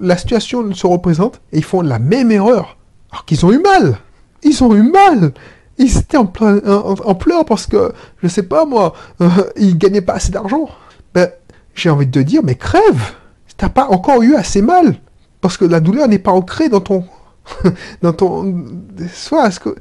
la 0.00 0.16
situation 0.16 0.72
se 0.72 0.86
représente 0.86 1.40
et 1.52 1.58
ils 1.58 1.64
font 1.64 1.82
la 1.82 1.98
même 1.98 2.30
erreur. 2.30 2.78
Alors 3.10 3.24
qu'ils 3.24 3.44
ont 3.44 3.52
eu 3.52 3.58
mal. 3.58 3.98
Ils 4.44 4.62
ont 4.62 4.74
eu 4.74 4.82
mal. 4.82 5.32
Ils 5.76 5.98
étaient 5.98 6.16
en, 6.16 6.26
pleurs 6.26 7.44
parce 7.44 7.66
que 7.66 7.92
je 8.22 8.28
sais 8.28 8.44
pas 8.44 8.64
moi 8.64 8.94
euh, 9.20 9.28
ils 9.56 9.76
gagnaient 9.76 10.00
pas 10.00 10.14
assez 10.14 10.30
d'argent. 10.30 10.68
Ben 11.14 11.30
j'ai 11.74 11.90
envie 11.90 12.06
de 12.06 12.12
te 12.12 12.24
dire 12.24 12.42
mais 12.44 12.54
crève. 12.54 13.14
T'as 13.56 13.68
pas 13.68 13.88
encore 13.88 14.22
eu 14.22 14.36
assez 14.36 14.62
mal. 14.62 14.94
Parce 15.40 15.56
que 15.56 15.64
la 15.64 15.80
douleur 15.80 16.06
n'est 16.06 16.18
pas 16.20 16.32
ancrée 16.32 16.68
dans 16.68 16.80
ton 16.80 17.04
dans 18.02 18.12
ton. 18.12 18.64
Soit, 19.12 19.50
ce 19.50 19.60
que, 19.60 19.76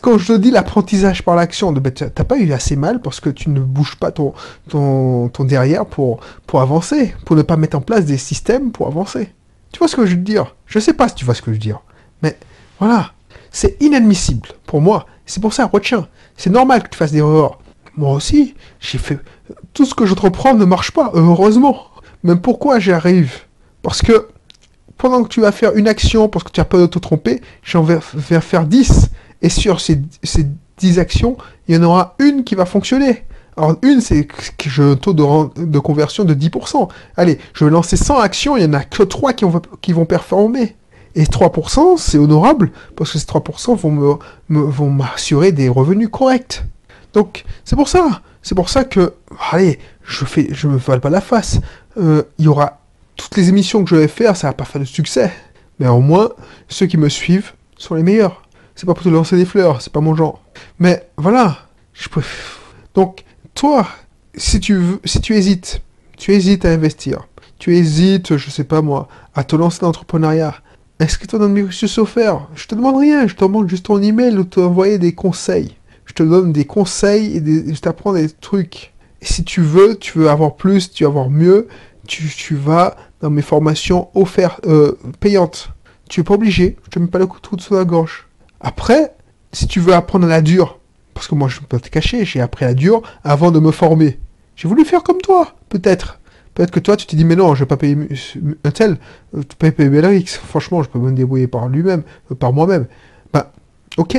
quand 0.00 0.18
je 0.18 0.34
dis 0.34 0.50
l'apprentissage 0.50 1.22
par 1.22 1.34
l'action, 1.36 1.72
ben, 1.72 1.92
t'as 1.92 2.24
pas 2.24 2.38
eu 2.38 2.52
assez 2.52 2.76
mal 2.76 3.00
parce 3.00 3.20
que 3.20 3.30
tu 3.30 3.50
ne 3.50 3.60
bouges 3.60 3.96
pas 3.96 4.10
ton, 4.10 4.34
ton, 4.68 5.28
ton 5.28 5.44
derrière 5.44 5.86
pour, 5.86 6.20
pour 6.46 6.60
avancer, 6.60 7.14
pour 7.24 7.36
ne 7.36 7.42
pas 7.42 7.56
mettre 7.56 7.78
en 7.78 7.80
place 7.80 8.04
des 8.04 8.18
systèmes 8.18 8.72
pour 8.72 8.86
avancer. 8.86 9.32
Tu 9.72 9.78
vois 9.78 9.88
ce 9.88 9.96
que 9.96 10.04
je 10.04 10.16
veux 10.16 10.22
dire? 10.22 10.54
Je 10.66 10.78
sais 10.78 10.92
pas 10.92 11.08
si 11.08 11.14
tu 11.14 11.24
vois 11.24 11.34
ce 11.34 11.42
que 11.42 11.50
je 11.50 11.56
veux 11.56 11.60
dire. 11.60 11.80
Mais 12.22 12.38
voilà, 12.78 13.12
c'est 13.50 13.80
inadmissible 13.80 14.48
pour 14.66 14.80
moi. 14.80 15.06
C'est 15.26 15.40
pour 15.40 15.52
ça, 15.52 15.66
retiens. 15.66 16.08
C'est 16.36 16.50
normal 16.50 16.82
que 16.82 16.88
tu 16.88 16.98
fasses 16.98 17.12
des 17.12 17.18
erreurs. 17.18 17.58
Moi 17.96 18.12
aussi, 18.12 18.54
j'ai 18.80 18.98
fait. 18.98 19.18
Tout 19.72 19.84
ce 19.84 19.94
que 19.94 20.06
j'entreprends 20.06 20.54
ne 20.54 20.64
marche 20.64 20.90
pas, 20.90 21.10
heureusement. 21.14 21.86
Mais 22.22 22.36
pourquoi 22.36 22.78
j'y 22.78 22.92
arrive? 22.92 23.32
Parce 23.82 24.02
que 24.02 24.28
pendant 25.00 25.22
que 25.22 25.28
tu 25.28 25.40
vas 25.40 25.50
faire 25.50 25.74
une 25.74 25.88
action 25.88 26.28
parce 26.28 26.44
que 26.44 26.50
tu 26.50 26.60
as 26.60 26.64
peur 26.64 26.80
de 26.80 26.86
te 26.86 26.98
tromper, 26.98 27.40
j'en 27.64 27.82
vais, 27.82 27.98
faire 28.00 28.66
10. 28.66 29.08
Et 29.42 29.48
sur 29.48 29.80
ces, 29.80 30.02
ces 30.22 30.46
10 30.78 30.98
actions, 30.98 31.36
il 31.66 31.74
y 31.74 31.78
en 31.78 31.82
aura 31.82 32.14
une 32.18 32.44
qui 32.44 32.54
va 32.54 32.66
fonctionner. 32.66 33.24
Alors, 33.56 33.76
une, 33.82 34.00
c'est 34.00 34.26
que 34.26 34.34
j'ai 34.58 34.82
un 34.82 34.96
taux 34.96 35.14
de, 35.14 35.64
de, 35.64 35.78
conversion 35.78 36.24
de 36.24 36.34
10%. 36.34 36.88
Allez, 37.16 37.38
je 37.54 37.64
vais 37.64 37.70
lancer 37.70 37.96
100 37.96 38.18
actions, 38.20 38.56
il 38.56 38.60
n'y 38.68 38.76
en 38.76 38.78
a 38.78 38.84
que 38.84 39.02
3 39.02 39.32
qui, 39.32 39.44
qui 39.80 39.92
vont 39.92 40.04
performer. 40.04 40.76
Et 41.14 41.24
3%, 41.24 41.96
c'est 41.96 42.18
honorable, 42.18 42.70
parce 42.94 43.12
que 43.12 43.18
ces 43.18 43.26
3% 43.26 43.76
vont 43.76 43.90
me, 43.90 44.14
me- 44.48 44.62
vont 44.62 44.90
m'assurer 44.90 45.50
des 45.52 45.68
revenus 45.68 46.08
corrects. 46.10 46.62
Donc, 47.14 47.44
c'est 47.64 47.74
pour 47.76 47.88
ça. 47.88 48.20
C'est 48.42 48.54
pour 48.54 48.68
ça 48.68 48.84
que, 48.84 49.14
allez, 49.50 49.78
je 50.04 50.24
fais, 50.24 50.48
je 50.52 50.68
me 50.68 50.76
vale 50.76 51.00
pas 51.00 51.10
la 51.10 51.20
face. 51.20 51.60
Euh, 51.98 52.22
Il 52.38 52.44
y 52.44 52.48
aura 52.48 52.79
toutes 53.20 53.36
les 53.36 53.48
émissions 53.48 53.84
que 53.84 53.90
je 53.90 53.96
vais 53.96 54.08
faire, 54.08 54.36
ça 54.36 54.48
va 54.48 54.52
pas 54.54 54.64
faire 54.64 54.80
de 54.80 54.86
succès. 54.86 55.32
Mais 55.78 55.88
au 55.88 56.00
moins, 56.00 56.30
ceux 56.68 56.86
qui 56.86 56.96
me 56.96 57.08
suivent 57.08 57.52
sont 57.76 57.94
les 57.94 58.02
meilleurs. 58.02 58.42
C'est 58.74 58.86
pas 58.86 58.94
pour 58.94 59.04
te 59.04 59.08
lancer 59.08 59.36
des 59.36 59.44
fleurs, 59.44 59.82
c'est 59.82 59.92
pas 59.92 60.00
mon 60.00 60.14
genre. 60.14 60.42
Mais 60.78 61.06
voilà, 61.16 61.58
je 61.92 62.08
préfère. 62.08 62.58
Donc, 62.94 63.24
toi, 63.54 63.86
si 64.34 64.58
tu 64.60 64.74
veux, 64.74 65.00
si 65.04 65.20
tu 65.20 65.34
hésites, 65.34 65.82
tu 66.16 66.32
hésites 66.32 66.64
à 66.64 66.70
investir, 66.70 67.26
tu 67.58 67.76
hésites, 67.76 68.36
je 68.36 68.50
sais 68.50 68.64
pas 68.64 68.80
moi, 68.80 69.08
à 69.34 69.44
te 69.44 69.54
lancer 69.54 69.80
dans 69.80 69.88
l'entrepreneuriat, 69.88 70.54
inscris-toi 70.98 71.38
dans 71.38 71.48
le 71.48 71.62
cursus 71.62 71.98
offert. 71.98 72.48
Je 72.54 72.66
te 72.66 72.74
demande 72.74 72.96
rien, 72.96 73.26
je 73.26 73.34
te 73.34 73.44
demande 73.44 73.68
juste 73.68 73.86
ton 73.86 74.00
email 74.00 74.36
ou 74.38 74.44
t'envoyer 74.44 74.98
des 74.98 75.14
conseils. 75.14 75.76
Je 76.06 76.14
te 76.14 76.22
donne 76.22 76.52
des 76.52 76.64
conseils 76.64 77.36
et 77.36 77.74
je 77.74 77.80
t'apprends 77.80 78.14
des 78.14 78.30
trucs. 78.30 78.92
Et 79.20 79.26
si 79.26 79.44
tu 79.44 79.60
veux, 79.60 79.96
tu 79.96 80.18
veux 80.18 80.30
avoir 80.30 80.56
plus, 80.56 80.90
tu 80.90 81.04
veux 81.04 81.10
avoir 81.10 81.30
mieux, 81.30 81.68
tu, 82.06 82.26
tu 82.28 82.56
vas 82.56 82.96
dans 83.20 83.30
mes 83.30 83.42
formations 83.42 84.08
offertes, 84.14 84.60
euh, 84.66 84.98
payantes. 85.20 85.70
Tu 86.08 86.20
es 86.20 86.24
pas 86.24 86.34
obligé, 86.34 86.76
je 86.84 86.90
te 86.90 86.98
mets 86.98 87.06
pas 87.06 87.18
le 87.18 87.26
couteau 87.26 87.58
sous 87.58 87.74
la 87.74 87.84
gorge. 87.84 88.28
Après, 88.60 89.14
si 89.52 89.66
tu 89.66 89.80
veux 89.80 89.94
apprendre 89.94 90.26
à 90.26 90.28
la 90.28 90.40
dure, 90.40 90.78
parce 91.14 91.28
que 91.28 91.34
moi 91.34 91.48
je 91.48 91.60
peux 91.60 91.66
pas 91.66 91.78
te 91.78 91.88
cacher, 91.88 92.24
j'ai 92.24 92.40
appris 92.40 92.64
à 92.64 92.68
la 92.68 92.74
dure 92.74 93.02
avant 93.24 93.50
de 93.50 93.60
me 93.60 93.70
former. 93.70 94.18
J'ai 94.56 94.68
voulu 94.68 94.84
faire 94.84 95.02
comme 95.02 95.20
toi, 95.20 95.54
peut-être. 95.68 96.18
Peut-être 96.54 96.70
que 96.70 96.80
toi 96.80 96.96
tu 96.96 97.06
t'es 97.06 97.16
dit 97.16 97.24
mais 97.24 97.36
non, 97.36 97.54
je 97.54 97.60
vais 97.60 97.68
pas 97.68 97.76
payer 97.76 97.96
un 98.64 98.70
tel, 98.70 98.98
euh, 99.36 99.42
tu 99.48 99.56
peux 99.56 99.70
payer 99.70 99.88
Belrix. 99.88 100.26
Franchement, 100.26 100.82
je 100.82 100.88
peux 100.88 100.98
me 100.98 101.12
débrouiller 101.12 101.46
par 101.46 101.68
lui-même, 101.68 102.02
euh, 102.30 102.34
par 102.34 102.52
moi-même. 102.52 102.86
Bah, 103.32 103.52
ok, 103.96 104.16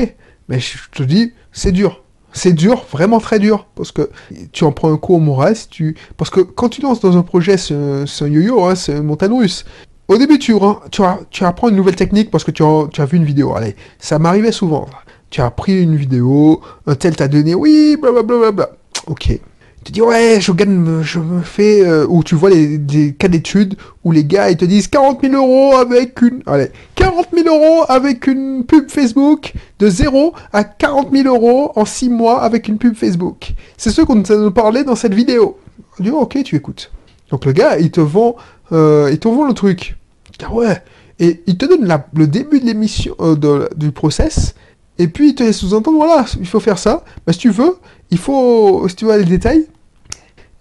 mais 0.47 0.59
je 0.59 0.77
te 0.91 1.03
dis, 1.03 1.33
c'est 1.51 1.71
dur. 1.71 2.00
C'est 2.33 2.53
dur, 2.53 2.85
vraiment 2.91 3.19
très 3.19 3.39
dur, 3.39 3.67
parce 3.75 3.91
que 3.91 4.09
tu 4.51 4.63
en 4.63 4.71
prends 4.71 4.91
un 4.91 4.97
coup 4.97 5.15
au 5.15 5.19
moral, 5.19 5.55
tu... 5.69 5.95
parce 6.17 6.29
que 6.29 6.39
quand 6.39 6.69
tu 6.69 6.81
lances 6.81 7.01
dans 7.01 7.17
un 7.17 7.23
projet, 7.23 7.57
c'est 7.57 7.73
un, 7.73 8.27
yo-yo, 8.27 8.63
hein, 8.63 8.75
c'est 8.75 8.93
une 8.93 9.03
montagne 9.03 9.33
russe. 9.33 9.65
Au 10.07 10.17
début, 10.17 10.39
tu, 10.39 10.53
ren- 10.53 10.79
tu, 10.91 11.01
tu 11.29 11.43
apprends 11.43 11.69
une 11.69 11.75
nouvelle 11.75 11.95
technique 11.95 12.31
parce 12.31 12.43
que 12.43 12.51
tu 12.51 12.63
as, 12.63 12.87
as 12.97 13.05
vu 13.05 13.17
une 13.17 13.25
vidéo. 13.25 13.55
Allez, 13.55 13.75
ça 13.99 14.17
m'arrivait 14.19 14.51
souvent. 14.51 14.87
Tu 15.29 15.41
as 15.41 15.51
pris 15.51 15.81
une 15.81 15.95
vidéo, 15.95 16.61
un 16.87 16.95
tel 16.95 17.15
t'a 17.15 17.27
donné, 17.27 17.55
oui, 17.55 17.97
blablabla. 18.01 18.37
Bla, 18.37 18.51
bla. 18.51 18.69
Ok. 19.07 19.39
Tu 19.83 19.91
dis, 19.91 20.01
ouais, 20.01 20.37
je 20.39 20.51
gagne, 20.51 21.01
je 21.01 21.19
me 21.19 21.41
fais. 21.41 21.81
euh, 21.81 22.05
ou 22.07 22.23
tu 22.23 22.35
vois 22.35 22.51
les, 22.51 22.77
des 22.77 23.13
cas 23.13 23.27
d'études 23.27 23.75
où 24.03 24.11
les 24.11 24.23
gars, 24.23 24.51
ils 24.51 24.57
te 24.57 24.65
disent 24.65 24.87
40 24.87 25.21
000 25.23 25.33
euros 25.33 25.75
avec 25.75 26.21
une. 26.21 26.43
Allez, 26.45 26.71
40 26.95 27.29
000 27.33 27.47
euros 27.47 27.83
avec 27.89 28.27
une 28.27 28.63
pub 28.63 28.91
Facebook 28.91 29.53
de 29.79 29.89
0 29.89 30.33
à 30.53 30.63
40 30.63 31.09
000 31.11 31.27
euros 31.27 31.71
en 31.75 31.85
6 31.85 32.09
mois 32.09 32.43
avec 32.43 32.67
une 32.67 32.77
pub 32.77 32.95
Facebook. 32.95 33.53
C'est 33.77 33.89
ce 33.89 34.01
qu'on 34.03 34.15
nous 34.15 34.51
parlait 34.51 34.83
dans 34.83 34.95
cette 34.95 35.15
vidéo. 35.15 35.57
On 35.99 36.03
dit, 36.03 36.11
ok, 36.11 36.43
tu 36.43 36.55
écoutes. 36.55 36.91
Donc 37.31 37.45
le 37.45 37.51
gars, 37.51 37.79
il 37.79 37.89
te 37.89 38.01
vend, 38.01 38.35
euh, 38.71 39.09
il 39.11 39.17
te 39.17 39.27
vend 39.27 39.47
le 39.47 39.53
truc. 39.53 39.95
Ah 40.43 40.53
ouais. 40.53 40.81
Et 41.19 41.41
il 41.47 41.57
te 41.57 41.65
donne 41.65 41.87
le 42.13 42.27
début 42.27 42.59
de 42.59 42.65
l'émission, 42.65 43.15
euh, 43.19 43.67
du 43.75 43.91
process. 43.91 44.53
Et 44.99 45.07
puis 45.07 45.29
il 45.29 45.35
te 45.35 45.43
laisse 45.43 45.57
sous-entendre, 45.57 45.97
voilà, 45.97 46.25
il 46.39 46.45
faut 46.47 46.59
faire 46.59 46.77
ça. 46.77 47.03
Bah, 47.25 47.33
si 47.33 47.39
tu 47.39 47.49
veux, 47.49 47.77
il 48.11 48.17
faut, 48.17 48.87
si 48.87 48.95
tu 48.95 49.05
veux 49.05 49.17
les 49.17 49.25
détails, 49.25 49.67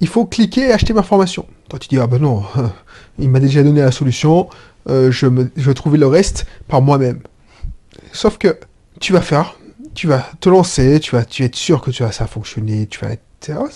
il 0.00 0.08
faut 0.08 0.24
cliquer 0.24 0.68
et 0.68 0.72
acheter 0.72 0.92
ma 0.92 1.02
formation. 1.02 1.46
Toi, 1.68 1.78
tu 1.78 1.88
dis, 1.88 1.98
ah 1.98 2.06
ben 2.06 2.18
non, 2.20 2.42
il 3.18 3.28
m'a 3.28 3.40
déjà 3.40 3.62
donné 3.62 3.80
la 3.80 3.92
solution, 3.92 4.48
euh, 4.88 5.10
je, 5.10 5.26
me, 5.26 5.50
je 5.56 5.66
vais 5.66 5.74
trouver 5.74 5.98
le 5.98 6.06
reste 6.06 6.46
par 6.68 6.80
moi-même. 6.80 7.20
Sauf 8.12 8.38
que 8.38 8.58
tu 8.98 9.12
vas 9.12 9.20
faire, 9.20 9.58
tu 9.94 10.06
vas 10.06 10.26
te 10.40 10.48
lancer, 10.48 11.00
tu 11.00 11.14
vas, 11.14 11.24
tu 11.24 11.42
être 11.44 11.56
sûr 11.56 11.80
que 11.82 11.90
tu 11.90 12.02
vas 12.02 12.12
ça 12.12 12.26
fonctionner, 12.26 12.86
tu 12.86 13.00
vas 13.00 13.12
être, 13.12 13.22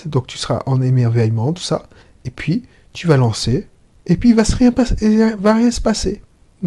donc 0.07 0.26
tu 0.26 0.38
seras 0.38 0.62
en 0.66 0.81
émerveillement, 0.83 1.52
tout 1.52 1.62
ça. 1.62 1.85
Et 2.25 2.31
puis, 2.31 2.64
tu 2.93 3.07
vas 3.07 3.16
lancer, 3.16 3.69
et 4.07 4.16
puis 4.16 4.31
il 4.31 4.35
va, 4.35 4.45
se 4.45 4.57
rien, 4.57 4.73
pas- 4.73 4.85
va 5.38 5.54
rien 5.54 5.71
se 5.71 5.81
passer. 5.81 6.23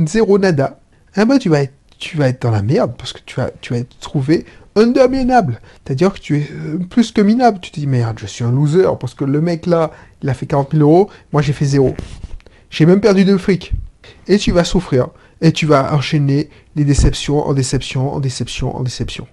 Zéro 0.06 0.38
nada. 0.38 0.80
Ah 1.16 1.26
ben 1.26 1.40
tu 1.40 1.50
vas 1.50 1.62
être, 1.62 1.74
tu 1.98 2.18
vas 2.18 2.30
être 2.30 2.42
dans 2.42 2.52
la 2.52 2.62
merde, 2.62 2.94
parce 2.98 3.14
que 3.14 3.20
tu 3.26 3.36
vas, 3.36 3.50
tu 3.62 3.74
vas 3.74 3.80
trouvé 4.02 4.46
underminable. 4.78 5.60
C'est-à-dire 5.84 6.14
que 6.14 6.20
tu 6.20 6.38
es 6.38 6.50
euh, 6.52 6.78
plus 6.90 7.12
que 7.12 7.22
minable. 7.22 7.60
Tu 7.62 7.72
te 7.72 7.80
dis, 7.80 7.88
merde, 7.88 8.18
je 8.20 8.26
suis 8.26 8.44
un 8.44 8.52
loser, 8.52 8.88
parce 9.00 9.14
que 9.14 9.26
le 9.26 9.42
mec 9.42 9.66
là, 9.66 9.92
il 10.24 10.30
a 10.30 10.34
fait 10.34 10.46
40 10.46 10.72
000 10.72 10.84
euros, 10.84 11.10
moi 11.34 11.42
j'ai 11.42 11.54
fait 11.54 11.66
zéro. 11.66 11.96
J'ai 12.70 12.86
même 12.86 13.02
perdu 13.02 13.26
de 13.26 13.38
fric. 13.38 13.74
Et 14.28 14.38
tu 14.38 14.52
vas 14.52 14.64
souffrir. 14.64 15.08
Et 15.42 15.52
tu 15.52 15.66
vas 15.66 15.94
enchaîner 15.94 16.50
les 16.76 16.84
déceptions 16.84 17.46
en 17.48 17.54
déception, 17.54 18.14
en 18.14 18.20
déception, 18.20 18.76
en 18.76 18.84
déception. 18.84 19.28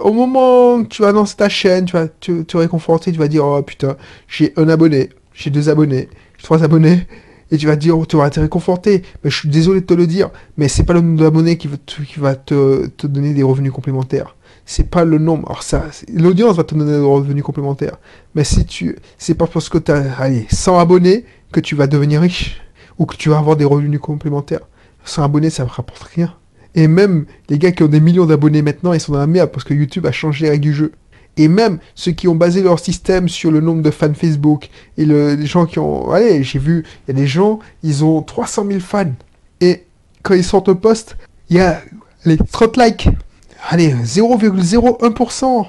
Au 0.00 0.12
moment 0.12 0.74
où 0.74 0.84
tu 0.84 1.02
vas 1.02 1.12
ta 1.36 1.48
chaîne, 1.48 1.86
tu 1.86 1.92
vas 1.92 2.08
te, 2.08 2.42
te 2.42 2.56
réconforter, 2.56 3.12
tu 3.12 3.18
vas 3.18 3.28
dire, 3.28 3.44
oh 3.44 3.62
putain, 3.62 3.96
j'ai 4.28 4.52
un 4.56 4.68
abonné, 4.68 5.10
j'ai 5.32 5.50
deux 5.50 5.68
abonnés, 5.68 6.08
j'ai 6.36 6.44
trois 6.44 6.62
abonnés. 6.62 7.06
Et 7.50 7.58
tu 7.58 7.66
vas 7.66 7.76
dire, 7.76 7.96
oh, 7.96 8.04
tu 8.04 8.16
vas 8.16 8.28
te 8.28 8.40
réconforter. 8.40 9.02
Mais 9.22 9.30
je 9.30 9.38
suis 9.38 9.48
désolé 9.48 9.80
de 9.80 9.86
te 9.86 9.94
le 9.94 10.06
dire, 10.06 10.30
mais 10.56 10.68
c'est 10.68 10.82
pas 10.82 10.94
le 10.94 11.00
nombre 11.00 11.22
d'abonnés 11.22 11.56
qui 11.56 11.68
va, 12.18 12.34
te 12.34 13.06
donner 13.06 13.34
des 13.34 13.42
revenus 13.42 13.72
complémentaires. 13.72 14.35
C'est 14.68 14.90
pas 14.90 15.04
le 15.04 15.18
nombre. 15.18 15.48
Alors 15.48 15.62
ça, 15.62 15.84
l'audience 16.12 16.56
va 16.56 16.64
te 16.64 16.74
donner 16.74 16.90
des 16.90 16.98
revenus 16.98 17.44
complémentaires. 17.44 17.98
Mais 18.34 18.42
si 18.42 18.66
tu, 18.66 18.96
c'est 19.16 19.34
pas 19.34 19.46
parce 19.46 19.68
que 19.68 19.78
tu 19.78 19.92
as, 19.92 20.20
allez, 20.20 20.46
100 20.50 20.78
abonnés 20.78 21.24
que 21.52 21.60
tu 21.60 21.76
vas 21.76 21.86
devenir 21.86 22.20
riche 22.20 22.60
ou 22.98 23.06
que 23.06 23.16
tu 23.16 23.28
vas 23.28 23.38
avoir 23.38 23.56
des 23.56 23.64
revenus 23.64 24.00
complémentaires. 24.00 24.60
100 25.04 25.22
abonnés, 25.22 25.50
ça 25.50 25.64
ne 25.64 25.68
rapporte 25.68 26.02
rien. 26.02 26.34
Et 26.74 26.88
même 26.88 27.26
les 27.48 27.58
gars 27.58 27.70
qui 27.70 27.84
ont 27.84 27.88
des 27.88 28.00
millions 28.00 28.26
d'abonnés 28.26 28.60
maintenant, 28.60 28.92
ils 28.92 29.00
sont 29.00 29.12
dans 29.12 29.20
la 29.20 29.28
merde 29.28 29.50
parce 29.52 29.64
que 29.64 29.72
YouTube 29.72 30.04
a 30.04 30.12
changé 30.12 30.44
les 30.44 30.50
règles 30.50 30.64
du 30.64 30.74
jeu. 30.74 30.92
Et 31.36 31.48
même 31.48 31.78
ceux 31.94 32.12
qui 32.12 32.26
ont 32.26 32.34
basé 32.34 32.62
leur 32.62 32.80
système 32.80 33.28
sur 33.28 33.52
le 33.52 33.60
nombre 33.60 33.82
de 33.82 33.90
fans 33.90 34.14
Facebook 34.14 34.68
et 34.98 35.04
le, 35.04 35.34
les 35.34 35.46
gens 35.46 35.66
qui 35.66 35.78
ont... 35.78 36.10
Allez, 36.10 36.42
j'ai 36.42 36.58
vu, 36.58 36.84
il 37.06 37.14
y 37.14 37.16
a 37.16 37.20
des 37.20 37.26
gens, 37.26 37.60
ils 37.82 38.04
ont 38.04 38.20
300 38.20 38.66
000 38.66 38.80
fans. 38.80 39.12
Et 39.60 39.84
quand 40.22 40.34
ils 40.34 40.44
sortent 40.44 40.70
un 40.70 40.74
post, 40.74 41.16
il 41.50 41.56
y 41.56 41.60
a 41.60 41.80
les 42.24 42.36
30 42.36 42.76
likes. 42.78 43.08
Allez, 43.68 43.92
0,01%. 43.92 45.66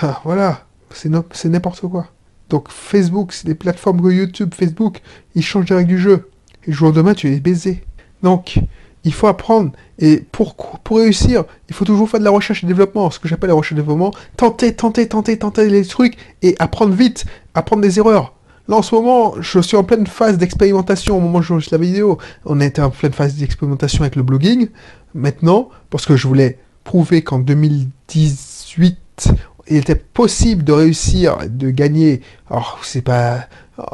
Ah, 0.00 0.20
voilà, 0.24 0.66
c'est 0.92 1.48
n'importe 1.48 1.80
quoi. 1.80 2.06
Donc 2.48 2.68
Facebook, 2.68 3.32
c'est 3.32 3.46
des 3.46 3.56
plateformes 3.56 4.08
YouTube, 4.12 4.54
Facebook, 4.54 5.00
ils 5.34 5.42
changent 5.42 5.68
les 5.68 5.74
règles 5.74 5.88
du 5.88 5.98
jeu. 5.98 6.30
Et 6.64 6.70
le 6.70 6.72
jour 6.76 6.92
demain, 6.92 7.12
tu 7.12 7.32
es 7.32 7.40
baisé. 7.40 7.82
Donc, 8.22 8.60
il 9.02 9.12
faut 9.12 9.26
apprendre. 9.26 9.72
Et 9.98 10.24
pour, 10.30 10.54
réussir, 10.92 11.42
il 11.68 11.74
faut 11.74 11.84
toujours 11.84 12.08
faire 12.08 12.20
de 12.20 12.24
la 12.24 12.30
recherche 12.30 12.62
et 12.62 12.68
développement. 12.68 13.10
Ce 13.10 13.18
que 13.18 13.26
j'appelle 13.26 13.48
la 13.48 13.54
recherche 13.54 13.72
et 13.72 13.82
développement. 13.82 14.12
Tenter, 14.36 14.76
tenter, 14.76 15.08
tenter, 15.08 15.36
tenter 15.36 15.68
les 15.68 15.84
trucs 15.84 16.16
et 16.42 16.54
apprendre 16.60 16.94
vite. 16.94 17.24
Apprendre 17.54 17.82
des 17.82 17.98
erreurs. 17.98 18.32
Là, 18.68 18.76
en 18.76 18.82
ce 18.82 18.94
moment, 18.94 19.34
je 19.40 19.58
suis 19.58 19.76
en 19.76 19.82
pleine 19.82 20.06
phase 20.06 20.38
d'expérimentation 20.38 21.16
au 21.16 21.20
moment 21.20 21.40
où 21.40 21.42
je 21.42 21.68
la 21.72 21.78
vidéo. 21.78 22.18
On 22.44 22.60
était 22.60 22.82
en 22.82 22.90
pleine 22.90 23.12
phase 23.12 23.34
d'expérimentation 23.34 24.02
avec 24.02 24.14
le 24.14 24.22
blogging. 24.22 24.68
Maintenant, 25.14 25.70
parce 25.88 26.06
que 26.06 26.14
je 26.14 26.28
voulais 26.28 26.58
prouver 26.84 27.22
qu'en 27.22 27.38
2018, 27.38 29.32
il 29.68 29.76
était 29.76 29.94
possible 29.94 30.64
de 30.64 30.72
réussir, 30.72 31.38
de 31.48 31.70
gagner. 31.70 32.20
Alors, 32.48 32.80
c'est 32.82 33.02
pas. 33.02 33.46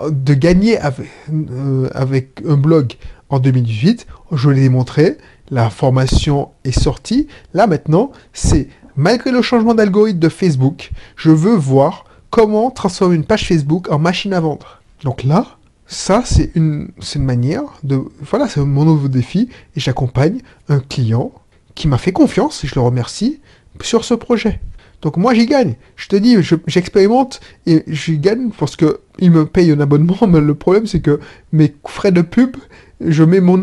de 0.09 0.35
gagner 0.35 0.79
avec, 0.79 1.09
euh, 1.33 1.89
avec 1.93 2.43
un 2.49 2.57
blog 2.57 2.95
en 3.29 3.39
2018. 3.39 4.07
Je 4.33 4.51
l'ai 4.51 4.63
démontré. 4.63 5.19
La 5.51 5.71
formation 5.71 6.51
est 6.65 6.79
sortie. 6.79 7.29
Là, 7.55 7.67
maintenant, 7.67 8.11
c'est 8.33 8.69
malgré 8.97 9.31
le 9.31 9.43
changement 9.43 9.75
d'algorithme 9.75 10.19
de 10.19 10.29
Facebook, 10.29 10.91
je 11.17 11.31
veux 11.31 11.55
voir 11.55 12.05
comment 12.31 12.71
transformer 12.71 13.15
une 13.15 13.25
page 13.25 13.47
Facebook 13.47 13.91
en 13.91 13.99
machine 13.99 14.33
à 14.33 14.41
vendre. 14.41 14.81
Donc 15.05 15.23
là, 15.23 15.47
ça, 15.87 16.23
c'est 16.25 16.51
une, 16.55 16.91
c'est 17.01 17.19
une 17.19 17.25
manière 17.25 17.63
de... 17.85 18.03
Voilà, 18.21 18.49
c'est 18.49 18.61
mon 18.61 18.85
nouveau 18.85 19.09
défi 19.09 19.49
et 19.77 19.81
j'accompagne 19.81 20.41
un 20.69 20.81
client 20.81 21.31
qui 21.77 21.87
m'a 21.87 21.99
fait 21.99 22.11
confiance, 22.13 22.65
et 22.65 22.67
je 22.67 22.75
le 22.75 22.81
remercie, 22.81 23.41
sur 23.81 24.05
ce 24.05 24.15
projet. 24.15 24.61
Donc 25.03 25.19
moi, 25.19 25.35
j'y 25.35 25.47
gagne. 25.47 25.75
Je 25.95 26.09
te 26.09 26.17
dis, 26.17 26.43
je- 26.43 26.57
j'expérimente 26.67 27.41
et 27.67 27.85
j'y 27.87 28.19
gagne 28.19 28.51
parce 28.59 28.75
que 28.77 29.01
il 29.19 29.31
me 29.31 29.47
paye 29.47 29.71
un 29.71 29.81
abonnement, 29.81 30.17
mais 30.27 30.41
le 30.41 30.55
problème, 30.55 30.87
c'est 30.87 31.01
que 31.01 31.21
mes 31.53 31.75
frais 31.87 32.13
de 32.13 32.23
pub, 32.23 32.57
je 33.01 33.23
mets 33.23 33.41
mon 33.41 33.61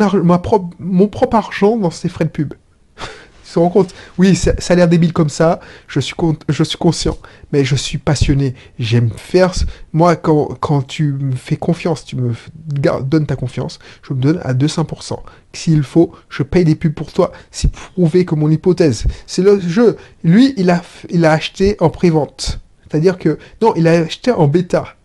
propre 1.08 1.34
argent 1.36 1.76
dans 1.76 1.90
ces 1.90 2.08
frais 2.08 2.24
de 2.24 2.30
pub. 2.30 2.54
Rends 3.58 3.70
compte 3.70 3.94
Oui, 4.18 4.34
ça, 4.34 4.52
a 4.68 4.74
l'air 4.74 4.88
débile 4.88 5.12
comme 5.12 5.28
ça, 5.28 5.60
je 5.88 6.00
suis, 6.00 6.14
je 6.48 6.64
suis 6.64 6.78
conscient, 6.78 7.16
mais 7.52 7.64
je 7.64 7.74
suis 7.74 7.98
passionné. 7.98 8.54
J'aime 8.78 9.10
faire... 9.16 9.52
Moi, 9.92 10.16
quand, 10.16 10.56
quand 10.60 10.82
tu 10.82 11.12
me 11.12 11.36
fais 11.36 11.56
confiance, 11.56 12.04
tu 12.04 12.16
me 12.16 12.32
donnes 13.02 13.26
ta 13.26 13.36
confiance, 13.36 13.78
je 14.06 14.14
me 14.14 14.20
donne 14.20 14.40
à 14.42 14.54
200%. 14.54 15.18
S'il 15.52 15.82
faut, 15.82 16.12
je 16.28 16.42
paye 16.42 16.64
des 16.64 16.74
pubs 16.74 16.94
pour 16.94 17.12
toi. 17.12 17.32
C'est 17.50 17.70
prouver 17.70 18.24
que 18.24 18.34
mon 18.34 18.50
hypothèse. 18.50 19.04
C'est 19.26 19.42
le 19.42 19.60
jeu. 19.60 19.96
Lui, 20.24 20.54
il 20.56 20.70
a, 20.70 20.82
il 21.10 21.24
a 21.24 21.32
acheté 21.32 21.76
en 21.80 21.90
pré-vente. 21.90 22.60
C'est-à-dire 22.88 23.18
que... 23.18 23.38
Non, 23.62 23.74
il 23.76 23.86
a 23.86 23.92
acheté 23.92 24.30
en 24.30 24.48
bêta. 24.48 24.96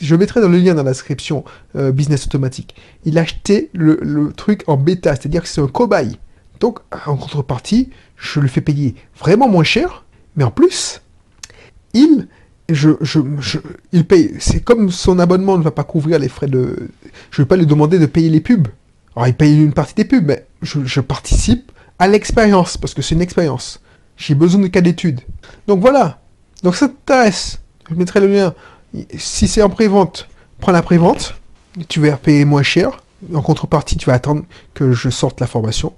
Je 0.00 0.16
mettrai 0.16 0.40
dans 0.40 0.48
le 0.48 0.58
lien 0.58 0.74
dans 0.74 0.82
la 0.82 0.92
description 0.92 1.44
euh, 1.76 1.92
Business 1.92 2.26
Automatique. 2.26 2.74
Il 3.04 3.18
a 3.18 3.22
acheté 3.22 3.70
le 3.72 4.32
truc 4.36 4.64
en 4.66 4.76
bêta, 4.76 5.14
c'est-à-dire 5.14 5.42
que 5.42 5.48
c'est 5.48 5.60
un 5.60 5.68
cobaye. 5.68 6.18
Donc, 6.60 6.78
en 7.06 7.16
contrepartie, 7.16 7.90
je 8.16 8.40
lui 8.40 8.48
fais 8.48 8.60
payer 8.60 8.94
vraiment 9.18 9.48
moins 9.48 9.64
cher, 9.64 10.04
mais 10.36 10.44
en 10.44 10.50
plus, 10.50 11.02
il, 11.94 12.28
je, 12.68 12.90
je, 13.00 13.20
il 13.92 14.06
paye. 14.06 14.36
C'est 14.38 14.60
comme 14.62 14.90
son 14.90 15.18
abonnement 15.18 15.58
ne 15.58 15.62
va 15.62 15.70
pas 15.70 15.84
couvrir 15.84 16.18
les 16.18 16.28
frais 16.28 16.46
de. 16.48 16.90
Je 17.30 17.40
ne 17.40 17.44
vais 17.44 17.48
pas 17.48 17.56
lui 17.56 17.66
demander 17.66 17.98
de 17.98 18.06
payer 18.06 18.30
les 18.30 18.40
pubs. 18.40 18.68
Alors, 19.14 19.28
il 19.28 19.34
paye 19.34 19.62
une 19.62 19.72
partie 19.72 19.94
des 19.94 20.04
pubs, 20.04 20.26
mais 20.26 20.46
je, 20.62 20.84
je 20.84 21.00
participe 21.00 21.72
à 21.98 22.08
l'expérience, 22.08 22.76
parce 22.76 22.94
que 22.94 23.02
c'est 23.02 23.14
une 23.14 23.22
expérience. 23.22 23.80
J'ai 24.16 24.34
besoin 24.34 24.62
de 24.62 24.68
cas 24.68 24.80
d'études. 24.80 25.20
Donc 25.66 25.80
voilà. 25.80 26.20
Donc 26.62 26.74
ça 26.76 26.88
t'intéresse. 26.88 27.60
Je 27.88 27.94
mettrai 27.94 28.20
le 28.20 28.28
lien. 28.28 28.54
Si 29.16 29.46
c'est 29.46 29.62
en 29.62 29.68
pré-vente, 29.68 30.28
prends 30.58 30.72
la 30.72 30.82
pré-vente. 30.82 31.34
Tu 31.88 32.00
vas 32.00 32.16
payer 32.16 32.44
moins 32.44 32.62
cher. 32.62 33.02
En 33.34 33.42
contrepartie, 33.42 33.96
tu 33.96 34.06
vas 34.06 34.14
attendre 34.14 34.42
que 34.74 34.92
je 34.92 35.10
sorte 35.10 35.40
la 35.40 35.46
formation. 35.46 35.92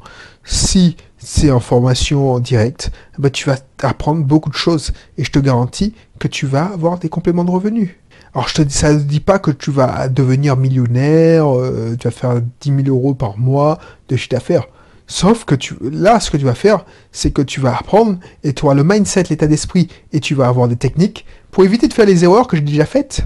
Si 0.45 0.97
c'est 1.19 1.51
en 1.51 1.61
formation 1.61 2.33
en 2.33 2.41
direct, 2.41 2.91
bah, 3.19 3.31
tu 3.31 3.49
vas 3.49 3.57
apprendre 3.83 4.25
beaucoup 4.25 4.51
de 4.51 4.55
choses. 4.55 4.93
Et 5.17 5.25
je 5.25 5.31
te 5.31 5.39
garantis 5.39 5.95
que 6.19 6.29
tu 6.29 6.47
vas 6.47 6.67
avoir 6.67 6.99
des 6.99 7.09
compléments 7.09 7.45
de 7.45 7.51
revenus. 7.51 7.91
Alors, 8.35 8.49
je 8.49 8.55
te 8.55 8.63
dis, 8.63 8.75
ça 8.75 8.93
ne 8.93 9.01
dit 9.01 9.21
pas 9.21 9.39
que 9.39 9.51
tu 9.51 9.71
vas 9.71 10.09
devenir 10.09 10.57
millionnaire, 10.57 11.47
euh, 11.49 11.97
tu 11.99 12.07
vas 12.07 12.11
faire 12.11 12.41
10 12.61 12.85
000 12.85 12.89
euros 12.89 13.15
par 13.15 13.39
mois 13.39 13.79
de 14.09 14.17
chiffre 14.17 14.31
d'affaires. 14.31 14.67
Sauf 15.07 15.47
que 15.47 15.55
tu, 15.55 15.75
là, 15.81 16.21
ce 16.21 16.31
que 16.31 16.37
tu 16.37 16.45
vas 16.45 16.55
faire, 16.55 16.85
c'est 17.13 17.31
que 17.31 17.41
tu 17.41 17.61
vas 17.61 17.75
apprendre 17.75 18.19
et 18.45 18.53
tu 18.53 18.65
auras 18.67 18.75
le 18.75 18.85
mindset, 18.85 19.25
l'état 19.31 19.47
d'esprit 19.47 19.89
et 20.13 20.21
tu 20.21 20.35
vas 20.35 20.49
avoir 20.49 20.69
des 20.69 20.77
techniques 20.77 21.25
pour 21.51 21.65
éviter 21.65 21.89
de 21.89 21.95
faire 21.95 22.05
les 22.05 22.25
erreurs 22.25 22.47
que 22.47 22.59
j'ai 22.59 22.63
déjà 22.63 22.85
faites. 22.85 23.25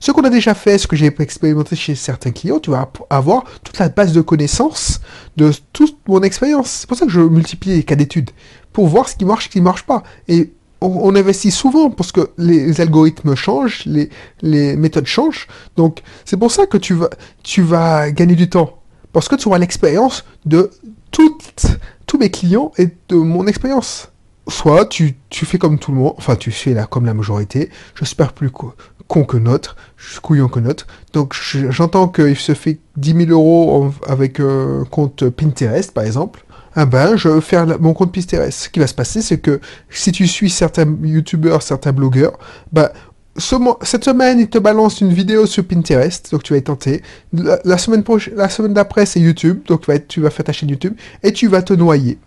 Ce 0.00 0.12
qu'on 0.12 0.22
a 0.24 0.30
déjà 0.30 0.54
fait, 0.54 0.78
ce 0.78 0.86
que 0.86 0.96
j'ai 0.96 1.06
expérimenté 1.18 1.76
chez 1.76 1.94
certains 1.94 2.30
clients, 2.30 2.58
tu 2.58 2.70
vas 2.70 2.90
avoir 3.10 3.44
toute 3.62 3.78
la 3.78 3.88
base 3.88 4.12
de 4.12 4.20
connaissances 4.20 5.00
de 5.36 5.52
toute 5.72 5.96
mon 6.08 6.22
expérience. 6.22 6.70
C'est 6.70 6.88
pour 6.88 6.96
ça 6.96 7.06
que 7.06 7.12
je 7.12 7.20
multiplie 7.20 7.76
les 7.76 7.82
cas 7.82 7.96
d'études 7.96 8.30
pour 8.72 8.86
voir 8.88 9.08
ce 9.08 9.16
qui 9.16 9.24
marche, 9.24 9.44
ce 9.44 9.48
qui 9.50 9.60
ne 9.60 9.64
marche 9.64 9.84
pas. 9.84 10.02
Et 10.28 10.52
on, 10.80 11.14
investit 11.14 11.50
souvent 11.50 11.90
parce 11.90 12.12
que 12.12 12.30
les 12.36 12.80
algorithmes 12.80 13.34
changent, 13.34 13.84
les, 13.86 14.76
méthodes 14.76 15.06
changent. 15.06 15.46
Donc, 15.76 16.02
c'est 16.24 16.36
pour 16.36 16.50
ça 16.50 16.66
que 16.66 16.76
tu 16.76 16.94
vas, 16.94 17.10
tu 17.42 17.62
vas 17.62 18.10
gagner 18.10 18.34
du 18.34 18.48
temps. 18.48 18.78
Parce 19.12 19.28
que 19.28 19.36
tu 19.36 19.48
auras 19.48 19.58
l'expérience 19.58 20.24
de 20.44 20.70
tous 21.10 22.18
mes 22.18 22.30
clients 22.30 22.72
et 22.76 22.88
de 23.08 23.16
mon 23.16 23.46
expérience. 23.46 24.08
Soit 24.48 24.86
tu, 24.86 25.16
fais 25.30 25.58
comme 25.58 25.78
tout 25.78 25.90
le 25.90 25.98
monde, 25.98 26.14
enfin 26.18 26.36
tu 26.36 26.50
fais 26.50 26.74
là 26.74 26.86
comme 26.86 27.06
la 27.06 27.14
majorité, 27.14 27.70
je 27.94 28.04
suis 28.04 28.16
pas 28.16 28.26
plus 28.26 28.50
con 28.50 29.24
que 29.24 29.36
notre, 29.36 29.76
couillon 30.22 30.48
que 30.48 30.60
notre. 30.60 30.86
Donc 31.12 31.34
j'entends 31.70 32.08
qu'il 32.08 32.36
se 32.36 32.54
fait 32.54 32.78
10 32.96 33.26
000 33.26 33.30
euros 33.30 33.90
avec 34.06 34.40
un 34.40 34.84
compte 34.90 35.28
Pinterest 35.30 35.92
par 35.92 36.04
exemple. 36.04 36.44
Ah 36.76 36.86
ben, 36.86 37.16
je 37.16 37.28
vais 37.28 37.40
faire 37.40 37.66
mon 37.80 37.94
compte 37.94 38.12
Pinterest. 38.12 38.64
Ce 38.64 38.68
qui 38.68 38.80
va 38.80 38.86
se 38.86 38.94
passer, 38.94 39.22
c'est 39.22 39.38
que 39.38 39.60
si 39.90 40.10
tu 40.10 40.26
suis 40.26 40.50
certains 40.50 40.92
youtubeurs, 41.02 41.62
certains 41.62 41.92
blogueurs, 41.92 42.36
ben, 42.72 42.90
cette 43.36 44.04
semaine, 44.04 44.40
il 44.40 44.48
te 44.48 44.58
balance 44.58 45.00
une 45.00 45.12
vidéo 45.12 45.46
sur 45.46 45.64
Pinterest, 45.64 46.30
donc 46.30 46.42
tu 46.42 46.52
vas 46.52 46.58
être 46.58 46.66
tenté. 46.66 47.02
La, 47.32 47.78
semaine 47.78 48.04
semaine 48.48 48.74
d'après, 48.74 49.06
c'est 49.06 49.20
YouTube, 49.20 49.62
donc 49.66 49.86
tu 49.86 50.00
tu 50.08 50.20
vas 50.20 50.30
faire 50.30 50.44
ta 50.44 50.52
chaîne 50.52 50.68
YouTube, 50.68 50.94
et 51.22 51.32
tu 51.32 51.48
vas 51.48 51.62
te 51.62 51.72
noyer. 51.72 52.18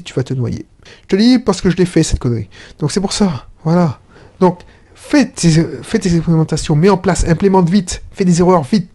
Tu 0.00 0.14
vas 0.14 0.22
te 0.22 0.34
noyer. 0.34 0.66
Je 1.02 1.08
te 1.08 1.16
dis 1.16 1.38
parce 1.38 1.60
que 1.60 1.70
je 1.70 1.76
l'ai 1.76 1.86
fait, 1.86 2.02
cette 2.02 2.18
connerie. 2.18 2.48
Donc 2.78 2.92
c'est 2.92 3.00
pour 3.00 3.12
ça, 3.12 3.48
voilà. 3.64 4.00
Donc, 4.40 4.60
fais 4.94 5.26
tes, 5.26 5.50
fais 5.82 5.98
tes 5.98 6.14
expérimentations, 6.14 6.76
mets 6.76 6.88
en 6.88 6.96
place, 6.96 7.24
implémente 7.26 7.68
vite, 7.68 8.02
fais 8.12 8.24
des 8.24 8.40
erreurs 8.40 8.64
vite, 8.64 8.90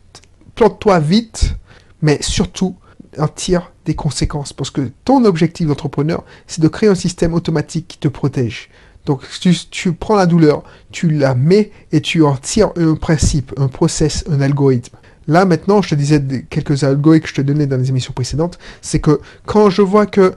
plante-toi 0.56 1.00
vite, 1.00 1.56
mais 2.02 2.22
surtout, 2.22 2.76
en 3.18 3.28
tire 3.28 3.72
des 3.86 3.96
conséquences, 3.96 4.54
parce 4.54 4.72
que 4.72 4.92
ton 5.06 5.26
objectif 5.26 5.68
d'entrepreneur, 5.68 6.24
c'est 6.48 6.62
de 6.62 6.68
créer 6.68 6.90
un 6.90 6.96
système 6.96 7.34
automatique 7.34 7.88
qui 7.88 7.98
te 7.98 8.08
protège. 8.08 8.70
Donc 9.06 9.24
tu, 9.40 9.56
tu, 9.72 9.94
prends 9.94 10.16
la 10.16 10.26
douleur, 10.26 10.64
tu 10.92 11.10
la 11.10 11.34
mets 11.34 11.72
et 11.92 12.02
tu 12.02 12.24
en 12.24 12.36
tires 12.36 12.72
un 12.76 12.96
principe, 12.96 13.54
un 13.58 13.68
process, 13.68 14.24
un 14.30 14.42
algorithme. 14.42 14.96
Là 15.30 15.46
maintenant, 15.46 15.84
je 15.84 15.90
te 15.92 15.96
disais 15.96 16.20
quelques 16.50 16.84
algorithmes 16.84 17.22
que 17.24 17.30
je 17.30 17.36
te 17.36 17.42
donnais 17.42 17.68
dans 17.68 17.78
les 17.78 17.90
émissions 17.90 18.14
précédentes, 18.14 18.58
c'est 18.82 19.00
que 19.00 19.22
quand 19.46 19.70
je 19.70 19.84
vois 19.84 20.08
que 20.08 20.34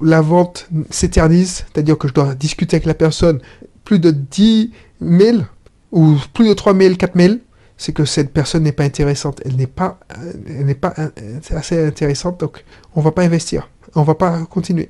la 0.00 0.20
vente 0.20 0.68
s'éternise, 0.90 1.64
c'est-à-dire 1.66 1.98
que 1.98 2.06
je 2.06 2.14
dois 2.14 2.36
discuter 2.36 2.76
avec 2.76 2.86
la 2.86 2.94
personne 2.94 3.40
plus 3.84 3.98
de 3.98 4.12
10 4.12 4.70
mails 5.00 5.44
ou 5.90 6.14
plus 6.34 6.48
de 6.48 6.54
3 6.54 6.72
mails, 6.72 6.96
4 6.96 7.16
mails, 7.16 7.40
c'est 7.76 7.92
que 7.92 8.04
cette 8.04 8.32
personne 8.32 8.62
n'est 8.62 8.70
pas 8.70 8.84
intéressante. 8.84 9.42
Elle 9.44 9.56
n'est 9.56 9.66
pas, 9.66 9.98
elle 10.46 10.66
n'est 10.66 10.76
pas 10.76 10.94
assez 11.50 11.84
intéressante, 11.84 12.38
donc 12.38 12.64
on 12.94 13.00
va 13.00 13.10
pas 13.10 13.24
investir, 13.24 13.68
on 13.96 14.04
va 14.04 14.14
pas 14.14 14.44
continuer. 14.44 14.88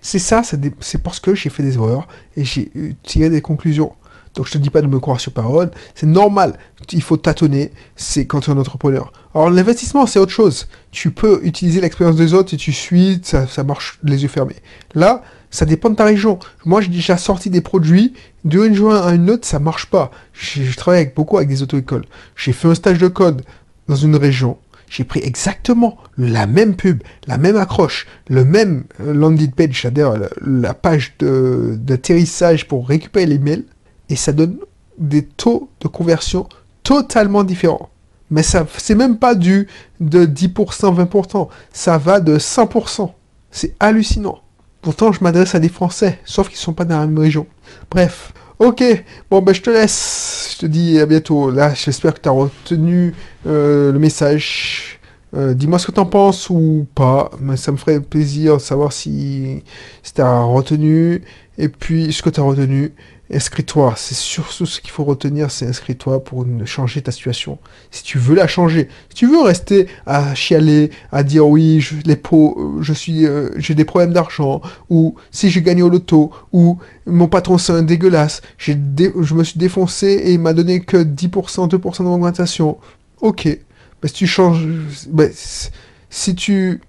C'est 0.00 0.18
ça, 0.18 0.42
c'est 0.42 1.02
parce 1.02 1.20
que 1.20 1.36
j'ai 1.36 1.50
fait 1.50 1.62
des 1.62 1.74
erreurs 1.74 2.08
et 2.36 2.44
j'ai 2.44 2.72
tiré 3.04 3.30
des 3.30 3.42
conclusions. 3.42 3.92
Donc 4.36 4.46
je 4.46 4.52
te 4.52 4.58
dis 4.58 4.70
pas 4.70 4.82
de 4.82 4.86
me 4.86 5.00
croire 5.00 5.18
sur 5.18 5.32
parole, 5.32 5.70
c'est 5.94 6.06
normal, 6.06 6.58
il 6.92 7.02
faut 7.02 7.16
tâtonner, 7.16 7.72
c'est 7.96 8.26
quand 8.26 8.40
tu 8.40 8.50
es 8.50 8.52
un 8.52 8.58
entrepreneur. 8.58 9.12
Alors 9.34 9.50
l'investissement 9.50 10.06
c'est 10.06 10.18
autre 10.18 10.32
chose, 10.32 10.68
tu 10.92 11.10
peux 11.10 11.40
utiliser 11.42 11.80
l'expérience 11.80 12.16
des 12.16 12.34
autres 12.34 12.54
et 12.54 12.56
tu 12.56 12.72
suis, 12.72 13.20
ça, 13.22 13.46
ça 13.46 13.64
marche 13.64 13.98
les 14.02 14.22
yeux 14.22 14.28
fermés. 14.28 14.56
Là, 14.94 15.22
ça 15.50 15.64
dépend 15.64 15.88
de 15.88 15.96
ta 15.96 16.04
région. 16.04 16.38
Moi 16.66 16.82
j'ai 16.82 16.88
déjà 16.88 17.16
sorti 17.16 17.48
des 17.48 17.62
produits, 17.62 18.12
d'une 18.44 18.74
joint 18.74 19.00
à 19.00 19.14
une 19.14 19.30
autre 19.30 19.46
ça 19.46 19.58
marche 19.58 19.86
pas. 19.86 20.10
Je 20.34 20.76
travaille 20.76 21.00
avec, 21.00 21.16
beaucoup 21.16 21.38
avec 21.38 21.48
des 21.48 21.62
auto-écoles. 21.62 22.04
J'ai 22.36 22.52
fait 22.52 22.68
un 22.68 22.74
stage 22.74 22.98
de 22.98 23.08
code 23.08 23.42
dans 23.88 23.96
une 23.96 24.16
région, 24.16 24.58
j'ai 24.88 25.04
pris 25.04 25.20
exactement 25.22 25.96
la 26.16 26.46
même 26.46 26.76
pub, 26.76 27.02
la 27.26 27.38
même 27.38 27.56
accroche, 27.56 28.06
le 28.28 28.44
même 28.44 28.84
euh, 29.00 29.12
landing 29.12 29.50
page, 29.50 29.82
c'est-à-dire 29.82 30.14
la 30.44 30.74
page 30.74 31.14
d'atterrissage 31.18 32.68
pour 32.68 32.88
récupérer 32.88 33.26
les 33.26 33.38
mails, 33.38 33.64
et 34.08 34.16
ça 34.16 34.32
donne 34.32 34.58
des 34.98 35.24
taux 35.24 35.68
de 35.80 35.88
conversion 35.88 36.48
totalement 36.82 37.44
différents. 37.44 37.90
Mais 38.30 38.42
ça, 38.42 38.66
c'est 38.76 38.94
même 38.94 39.18
pas 39.18 39.34
du 39.34 39.68
de 40.00 40.26
10%, 40.26 41.06
20%. 41.06 41.48
Ça 41.72 41.98
va 41.98 42.20
de 42.20 42.38
100%. 42.38 43.10
C'est 43.50 43.74
hallucinant. 43.78 44.40
Pourtant, 44.82 45.12
je 45.12 45.22
m'adresse 45.22 45.54
à 45.54 45.60
des 45.60 45.68
Français, 45.68 46.18
sauf 46.24 46.48
qu'ils 46.48 46.58
sont 46.58 46.72
pas 46.72 46.84
dans 46.84 46.98
la 46.98 47.06
même 47.06 47.18
région. 47.18 47.46
Bref. 47.90 48.32
Ok, 48.58 48.82
bon 49.30 49.42
ben 49.42 49.54
je 49.54 49.60
te 49.60 49.68
laisse, 49.68 50.54
je 50.54 50.60
te 50.60 50.66
dis 50.66 50.98
à 50.98 51.04
bientôt. 51.04 51.50
Là, 51.50 51.74
j'espère 51.74 52.14
que 52.14 52.20
tu 52.20 52.28
as 52.30 52.32
retenu 52.32 53.14
euh, 53.46 53.92
le 53.92 53.98
message. 53.98 54.98
Euh, 55.34 55.52
dis-moi 55.52 55.78
ce 55.78 55.88
que 55.88 55.92
tu 55.92 56.00
en 56.00 56.06
penses 56.06 56.48
ou 56.48 56.86
pas. 56.94 57.30
Mais 57.40 57.58
ça 57.58 57.70
me 57.70 57.76
ferait 57.76 58.00
plaisir 58.00 58.54
de 58.56 58.62
savoir 58.62 58.92
si, 58.92 59.62
si 60.02 60.14
tu 60.14 60.22
as 60.22 60.40
retenu. 60.40 61.22
Et 61.58 61.68
puis, 61.68 62.12
ce 62.12 62.22
que 62.22 62.30
tu 62.30 62.40
as 62.40 62.44
retenu 62.44 62.92
inscris-toi. 63.32 63.94
C'est 63.96 64.14
surtout 64.14 64.66
ce 64.66 64.80
qu'il 64.80 64.90
faut 64.90 65.04
retenir, 65.04 65.50
c'est 65.50 65.66
inscris-toi 65.66 66.22
pour 66.22 66.46
changer 66.64 67.02
ta 67.02 67.10
situation. 67.10 67.58
Si 67.90 68.02
tu 68.02 68.18
veux 68.18 68.34
la 68.34 68.46
changer, 68.46 68.88
si 69.08 69.16
tu 69.16 69.26
veux 69.26 69.42
rester 69.42 69.88
à 70.06 70.34
chialer, 70.34 70.90
à 71.12 71.22
dire 71.22 71.46
oui, 71.46 71.86
les 72.04 72.16
pots, 72.16 72.78
je 72.80 72.92
suis, 72.92 73.26
euh, 73.26 73.50
j'ai 73.56 73.74
des 73.74 73.84
problèmes 73.84 74.12
d'argent, 74.12 74.60
ou 74.90 75.16
si 75.30 75.50
j'ai 75.50 75.62
gagné 75.62 75.82
au 75.82 75.88
loto, 75.88 76.30
ou 76.52 76.78
mon 77.06 77.28
patron 77.28 77.58
c'est 77.58 77.72
un 77.72 77.82
dégueulasse, 77.82 78.42
j'ai 78.58 78.78
je 79.20 79.34
me 79.34 79.44
suis 79.44 79.58
défoncé 79.58 80.06
et 80.06 80.32
il 80.32 80.40
m'a 80.40 80.52
donné 80.52 80.80
que 80.80 80.98
10%, 80.98 81.68
2% 81.68 82.04
d'augmentation. 82.04 82.78
Ok, 83.20 83.46
mais 83.46 84.08
si 84.08 84.14
tu 84.14 84.26
changes, 84.26 84.66
si 86.10 86.34
tu 86.34 86.80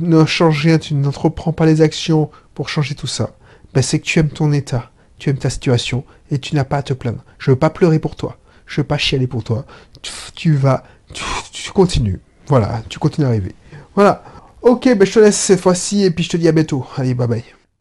ne 0.00 0.24
changes 0.24 0.62
rien, 0.62 0.78
tu 0.78 0.94
n'entreprends 0.94 1.52
pas 1.52 1.66
les 1.66 1.82
actions 1.82 2.30
pour 2.54 2.68
changer 2.68 2.94
tout 2.94 3.06
ça, 3.06 3.30
ben 3.74 3.82
c'est 3.82 3.98
que 3.98 4.04
tu 4.04 4.18
aimes 4.18 4.28
ton 4.28 4.52
état 4.52 4.91
tu 5.22 5.30
aimes 5.30 5.38
ta 5.38 5.50
situation 5.50 6.04
et 6.32 6.40
tu 6.40 6.56
n'as 6.56 6.64
pas 6.64 6.78
à 6.78 6.82
te 6.82 6.92
plaindre. 6.92 7.22
Je 7.38 7.52
veux 7.52 7.56
pas 7.56 7.70
pleurer 7.70 8.00
pour 8.00 8.16
toi. 8.16 8.38
Je 8.66 8.80
veux 8.80 8.86
pas 8.86 8.98
chialer 8.98 9.28
pour 9.28 9.44
toi. 9.44 9.64
Tu, 10.34 10.56
vas, 10.56 10.82
tu, 11.52 11.70
continues. 11.70 12.18
Voilà, 12.48 12.82
tu 12.88 12.98
continues 12.98 13.28
à 13.28 13.30
rêver. 13.30 13.54
Voilà. 13.94 14.24
Ok, 14.62 14.84
ben 14.96 15.06
je 15.06 15.12
te 15.12 15.18
laisse 15.20 15.38
cette 15.38 15.60
fois-ci 15.60 16.02
et 16.02 16.10
puis 16.10 16.24
je 16.24 16.30
te 16.30 16.36
dis 16.36 16.48
à 16.48 16.52
bientôt. 16.52 16.84
Allez, 16.96 17.14
bye 17.14 17.28
bye. 17.28 17.44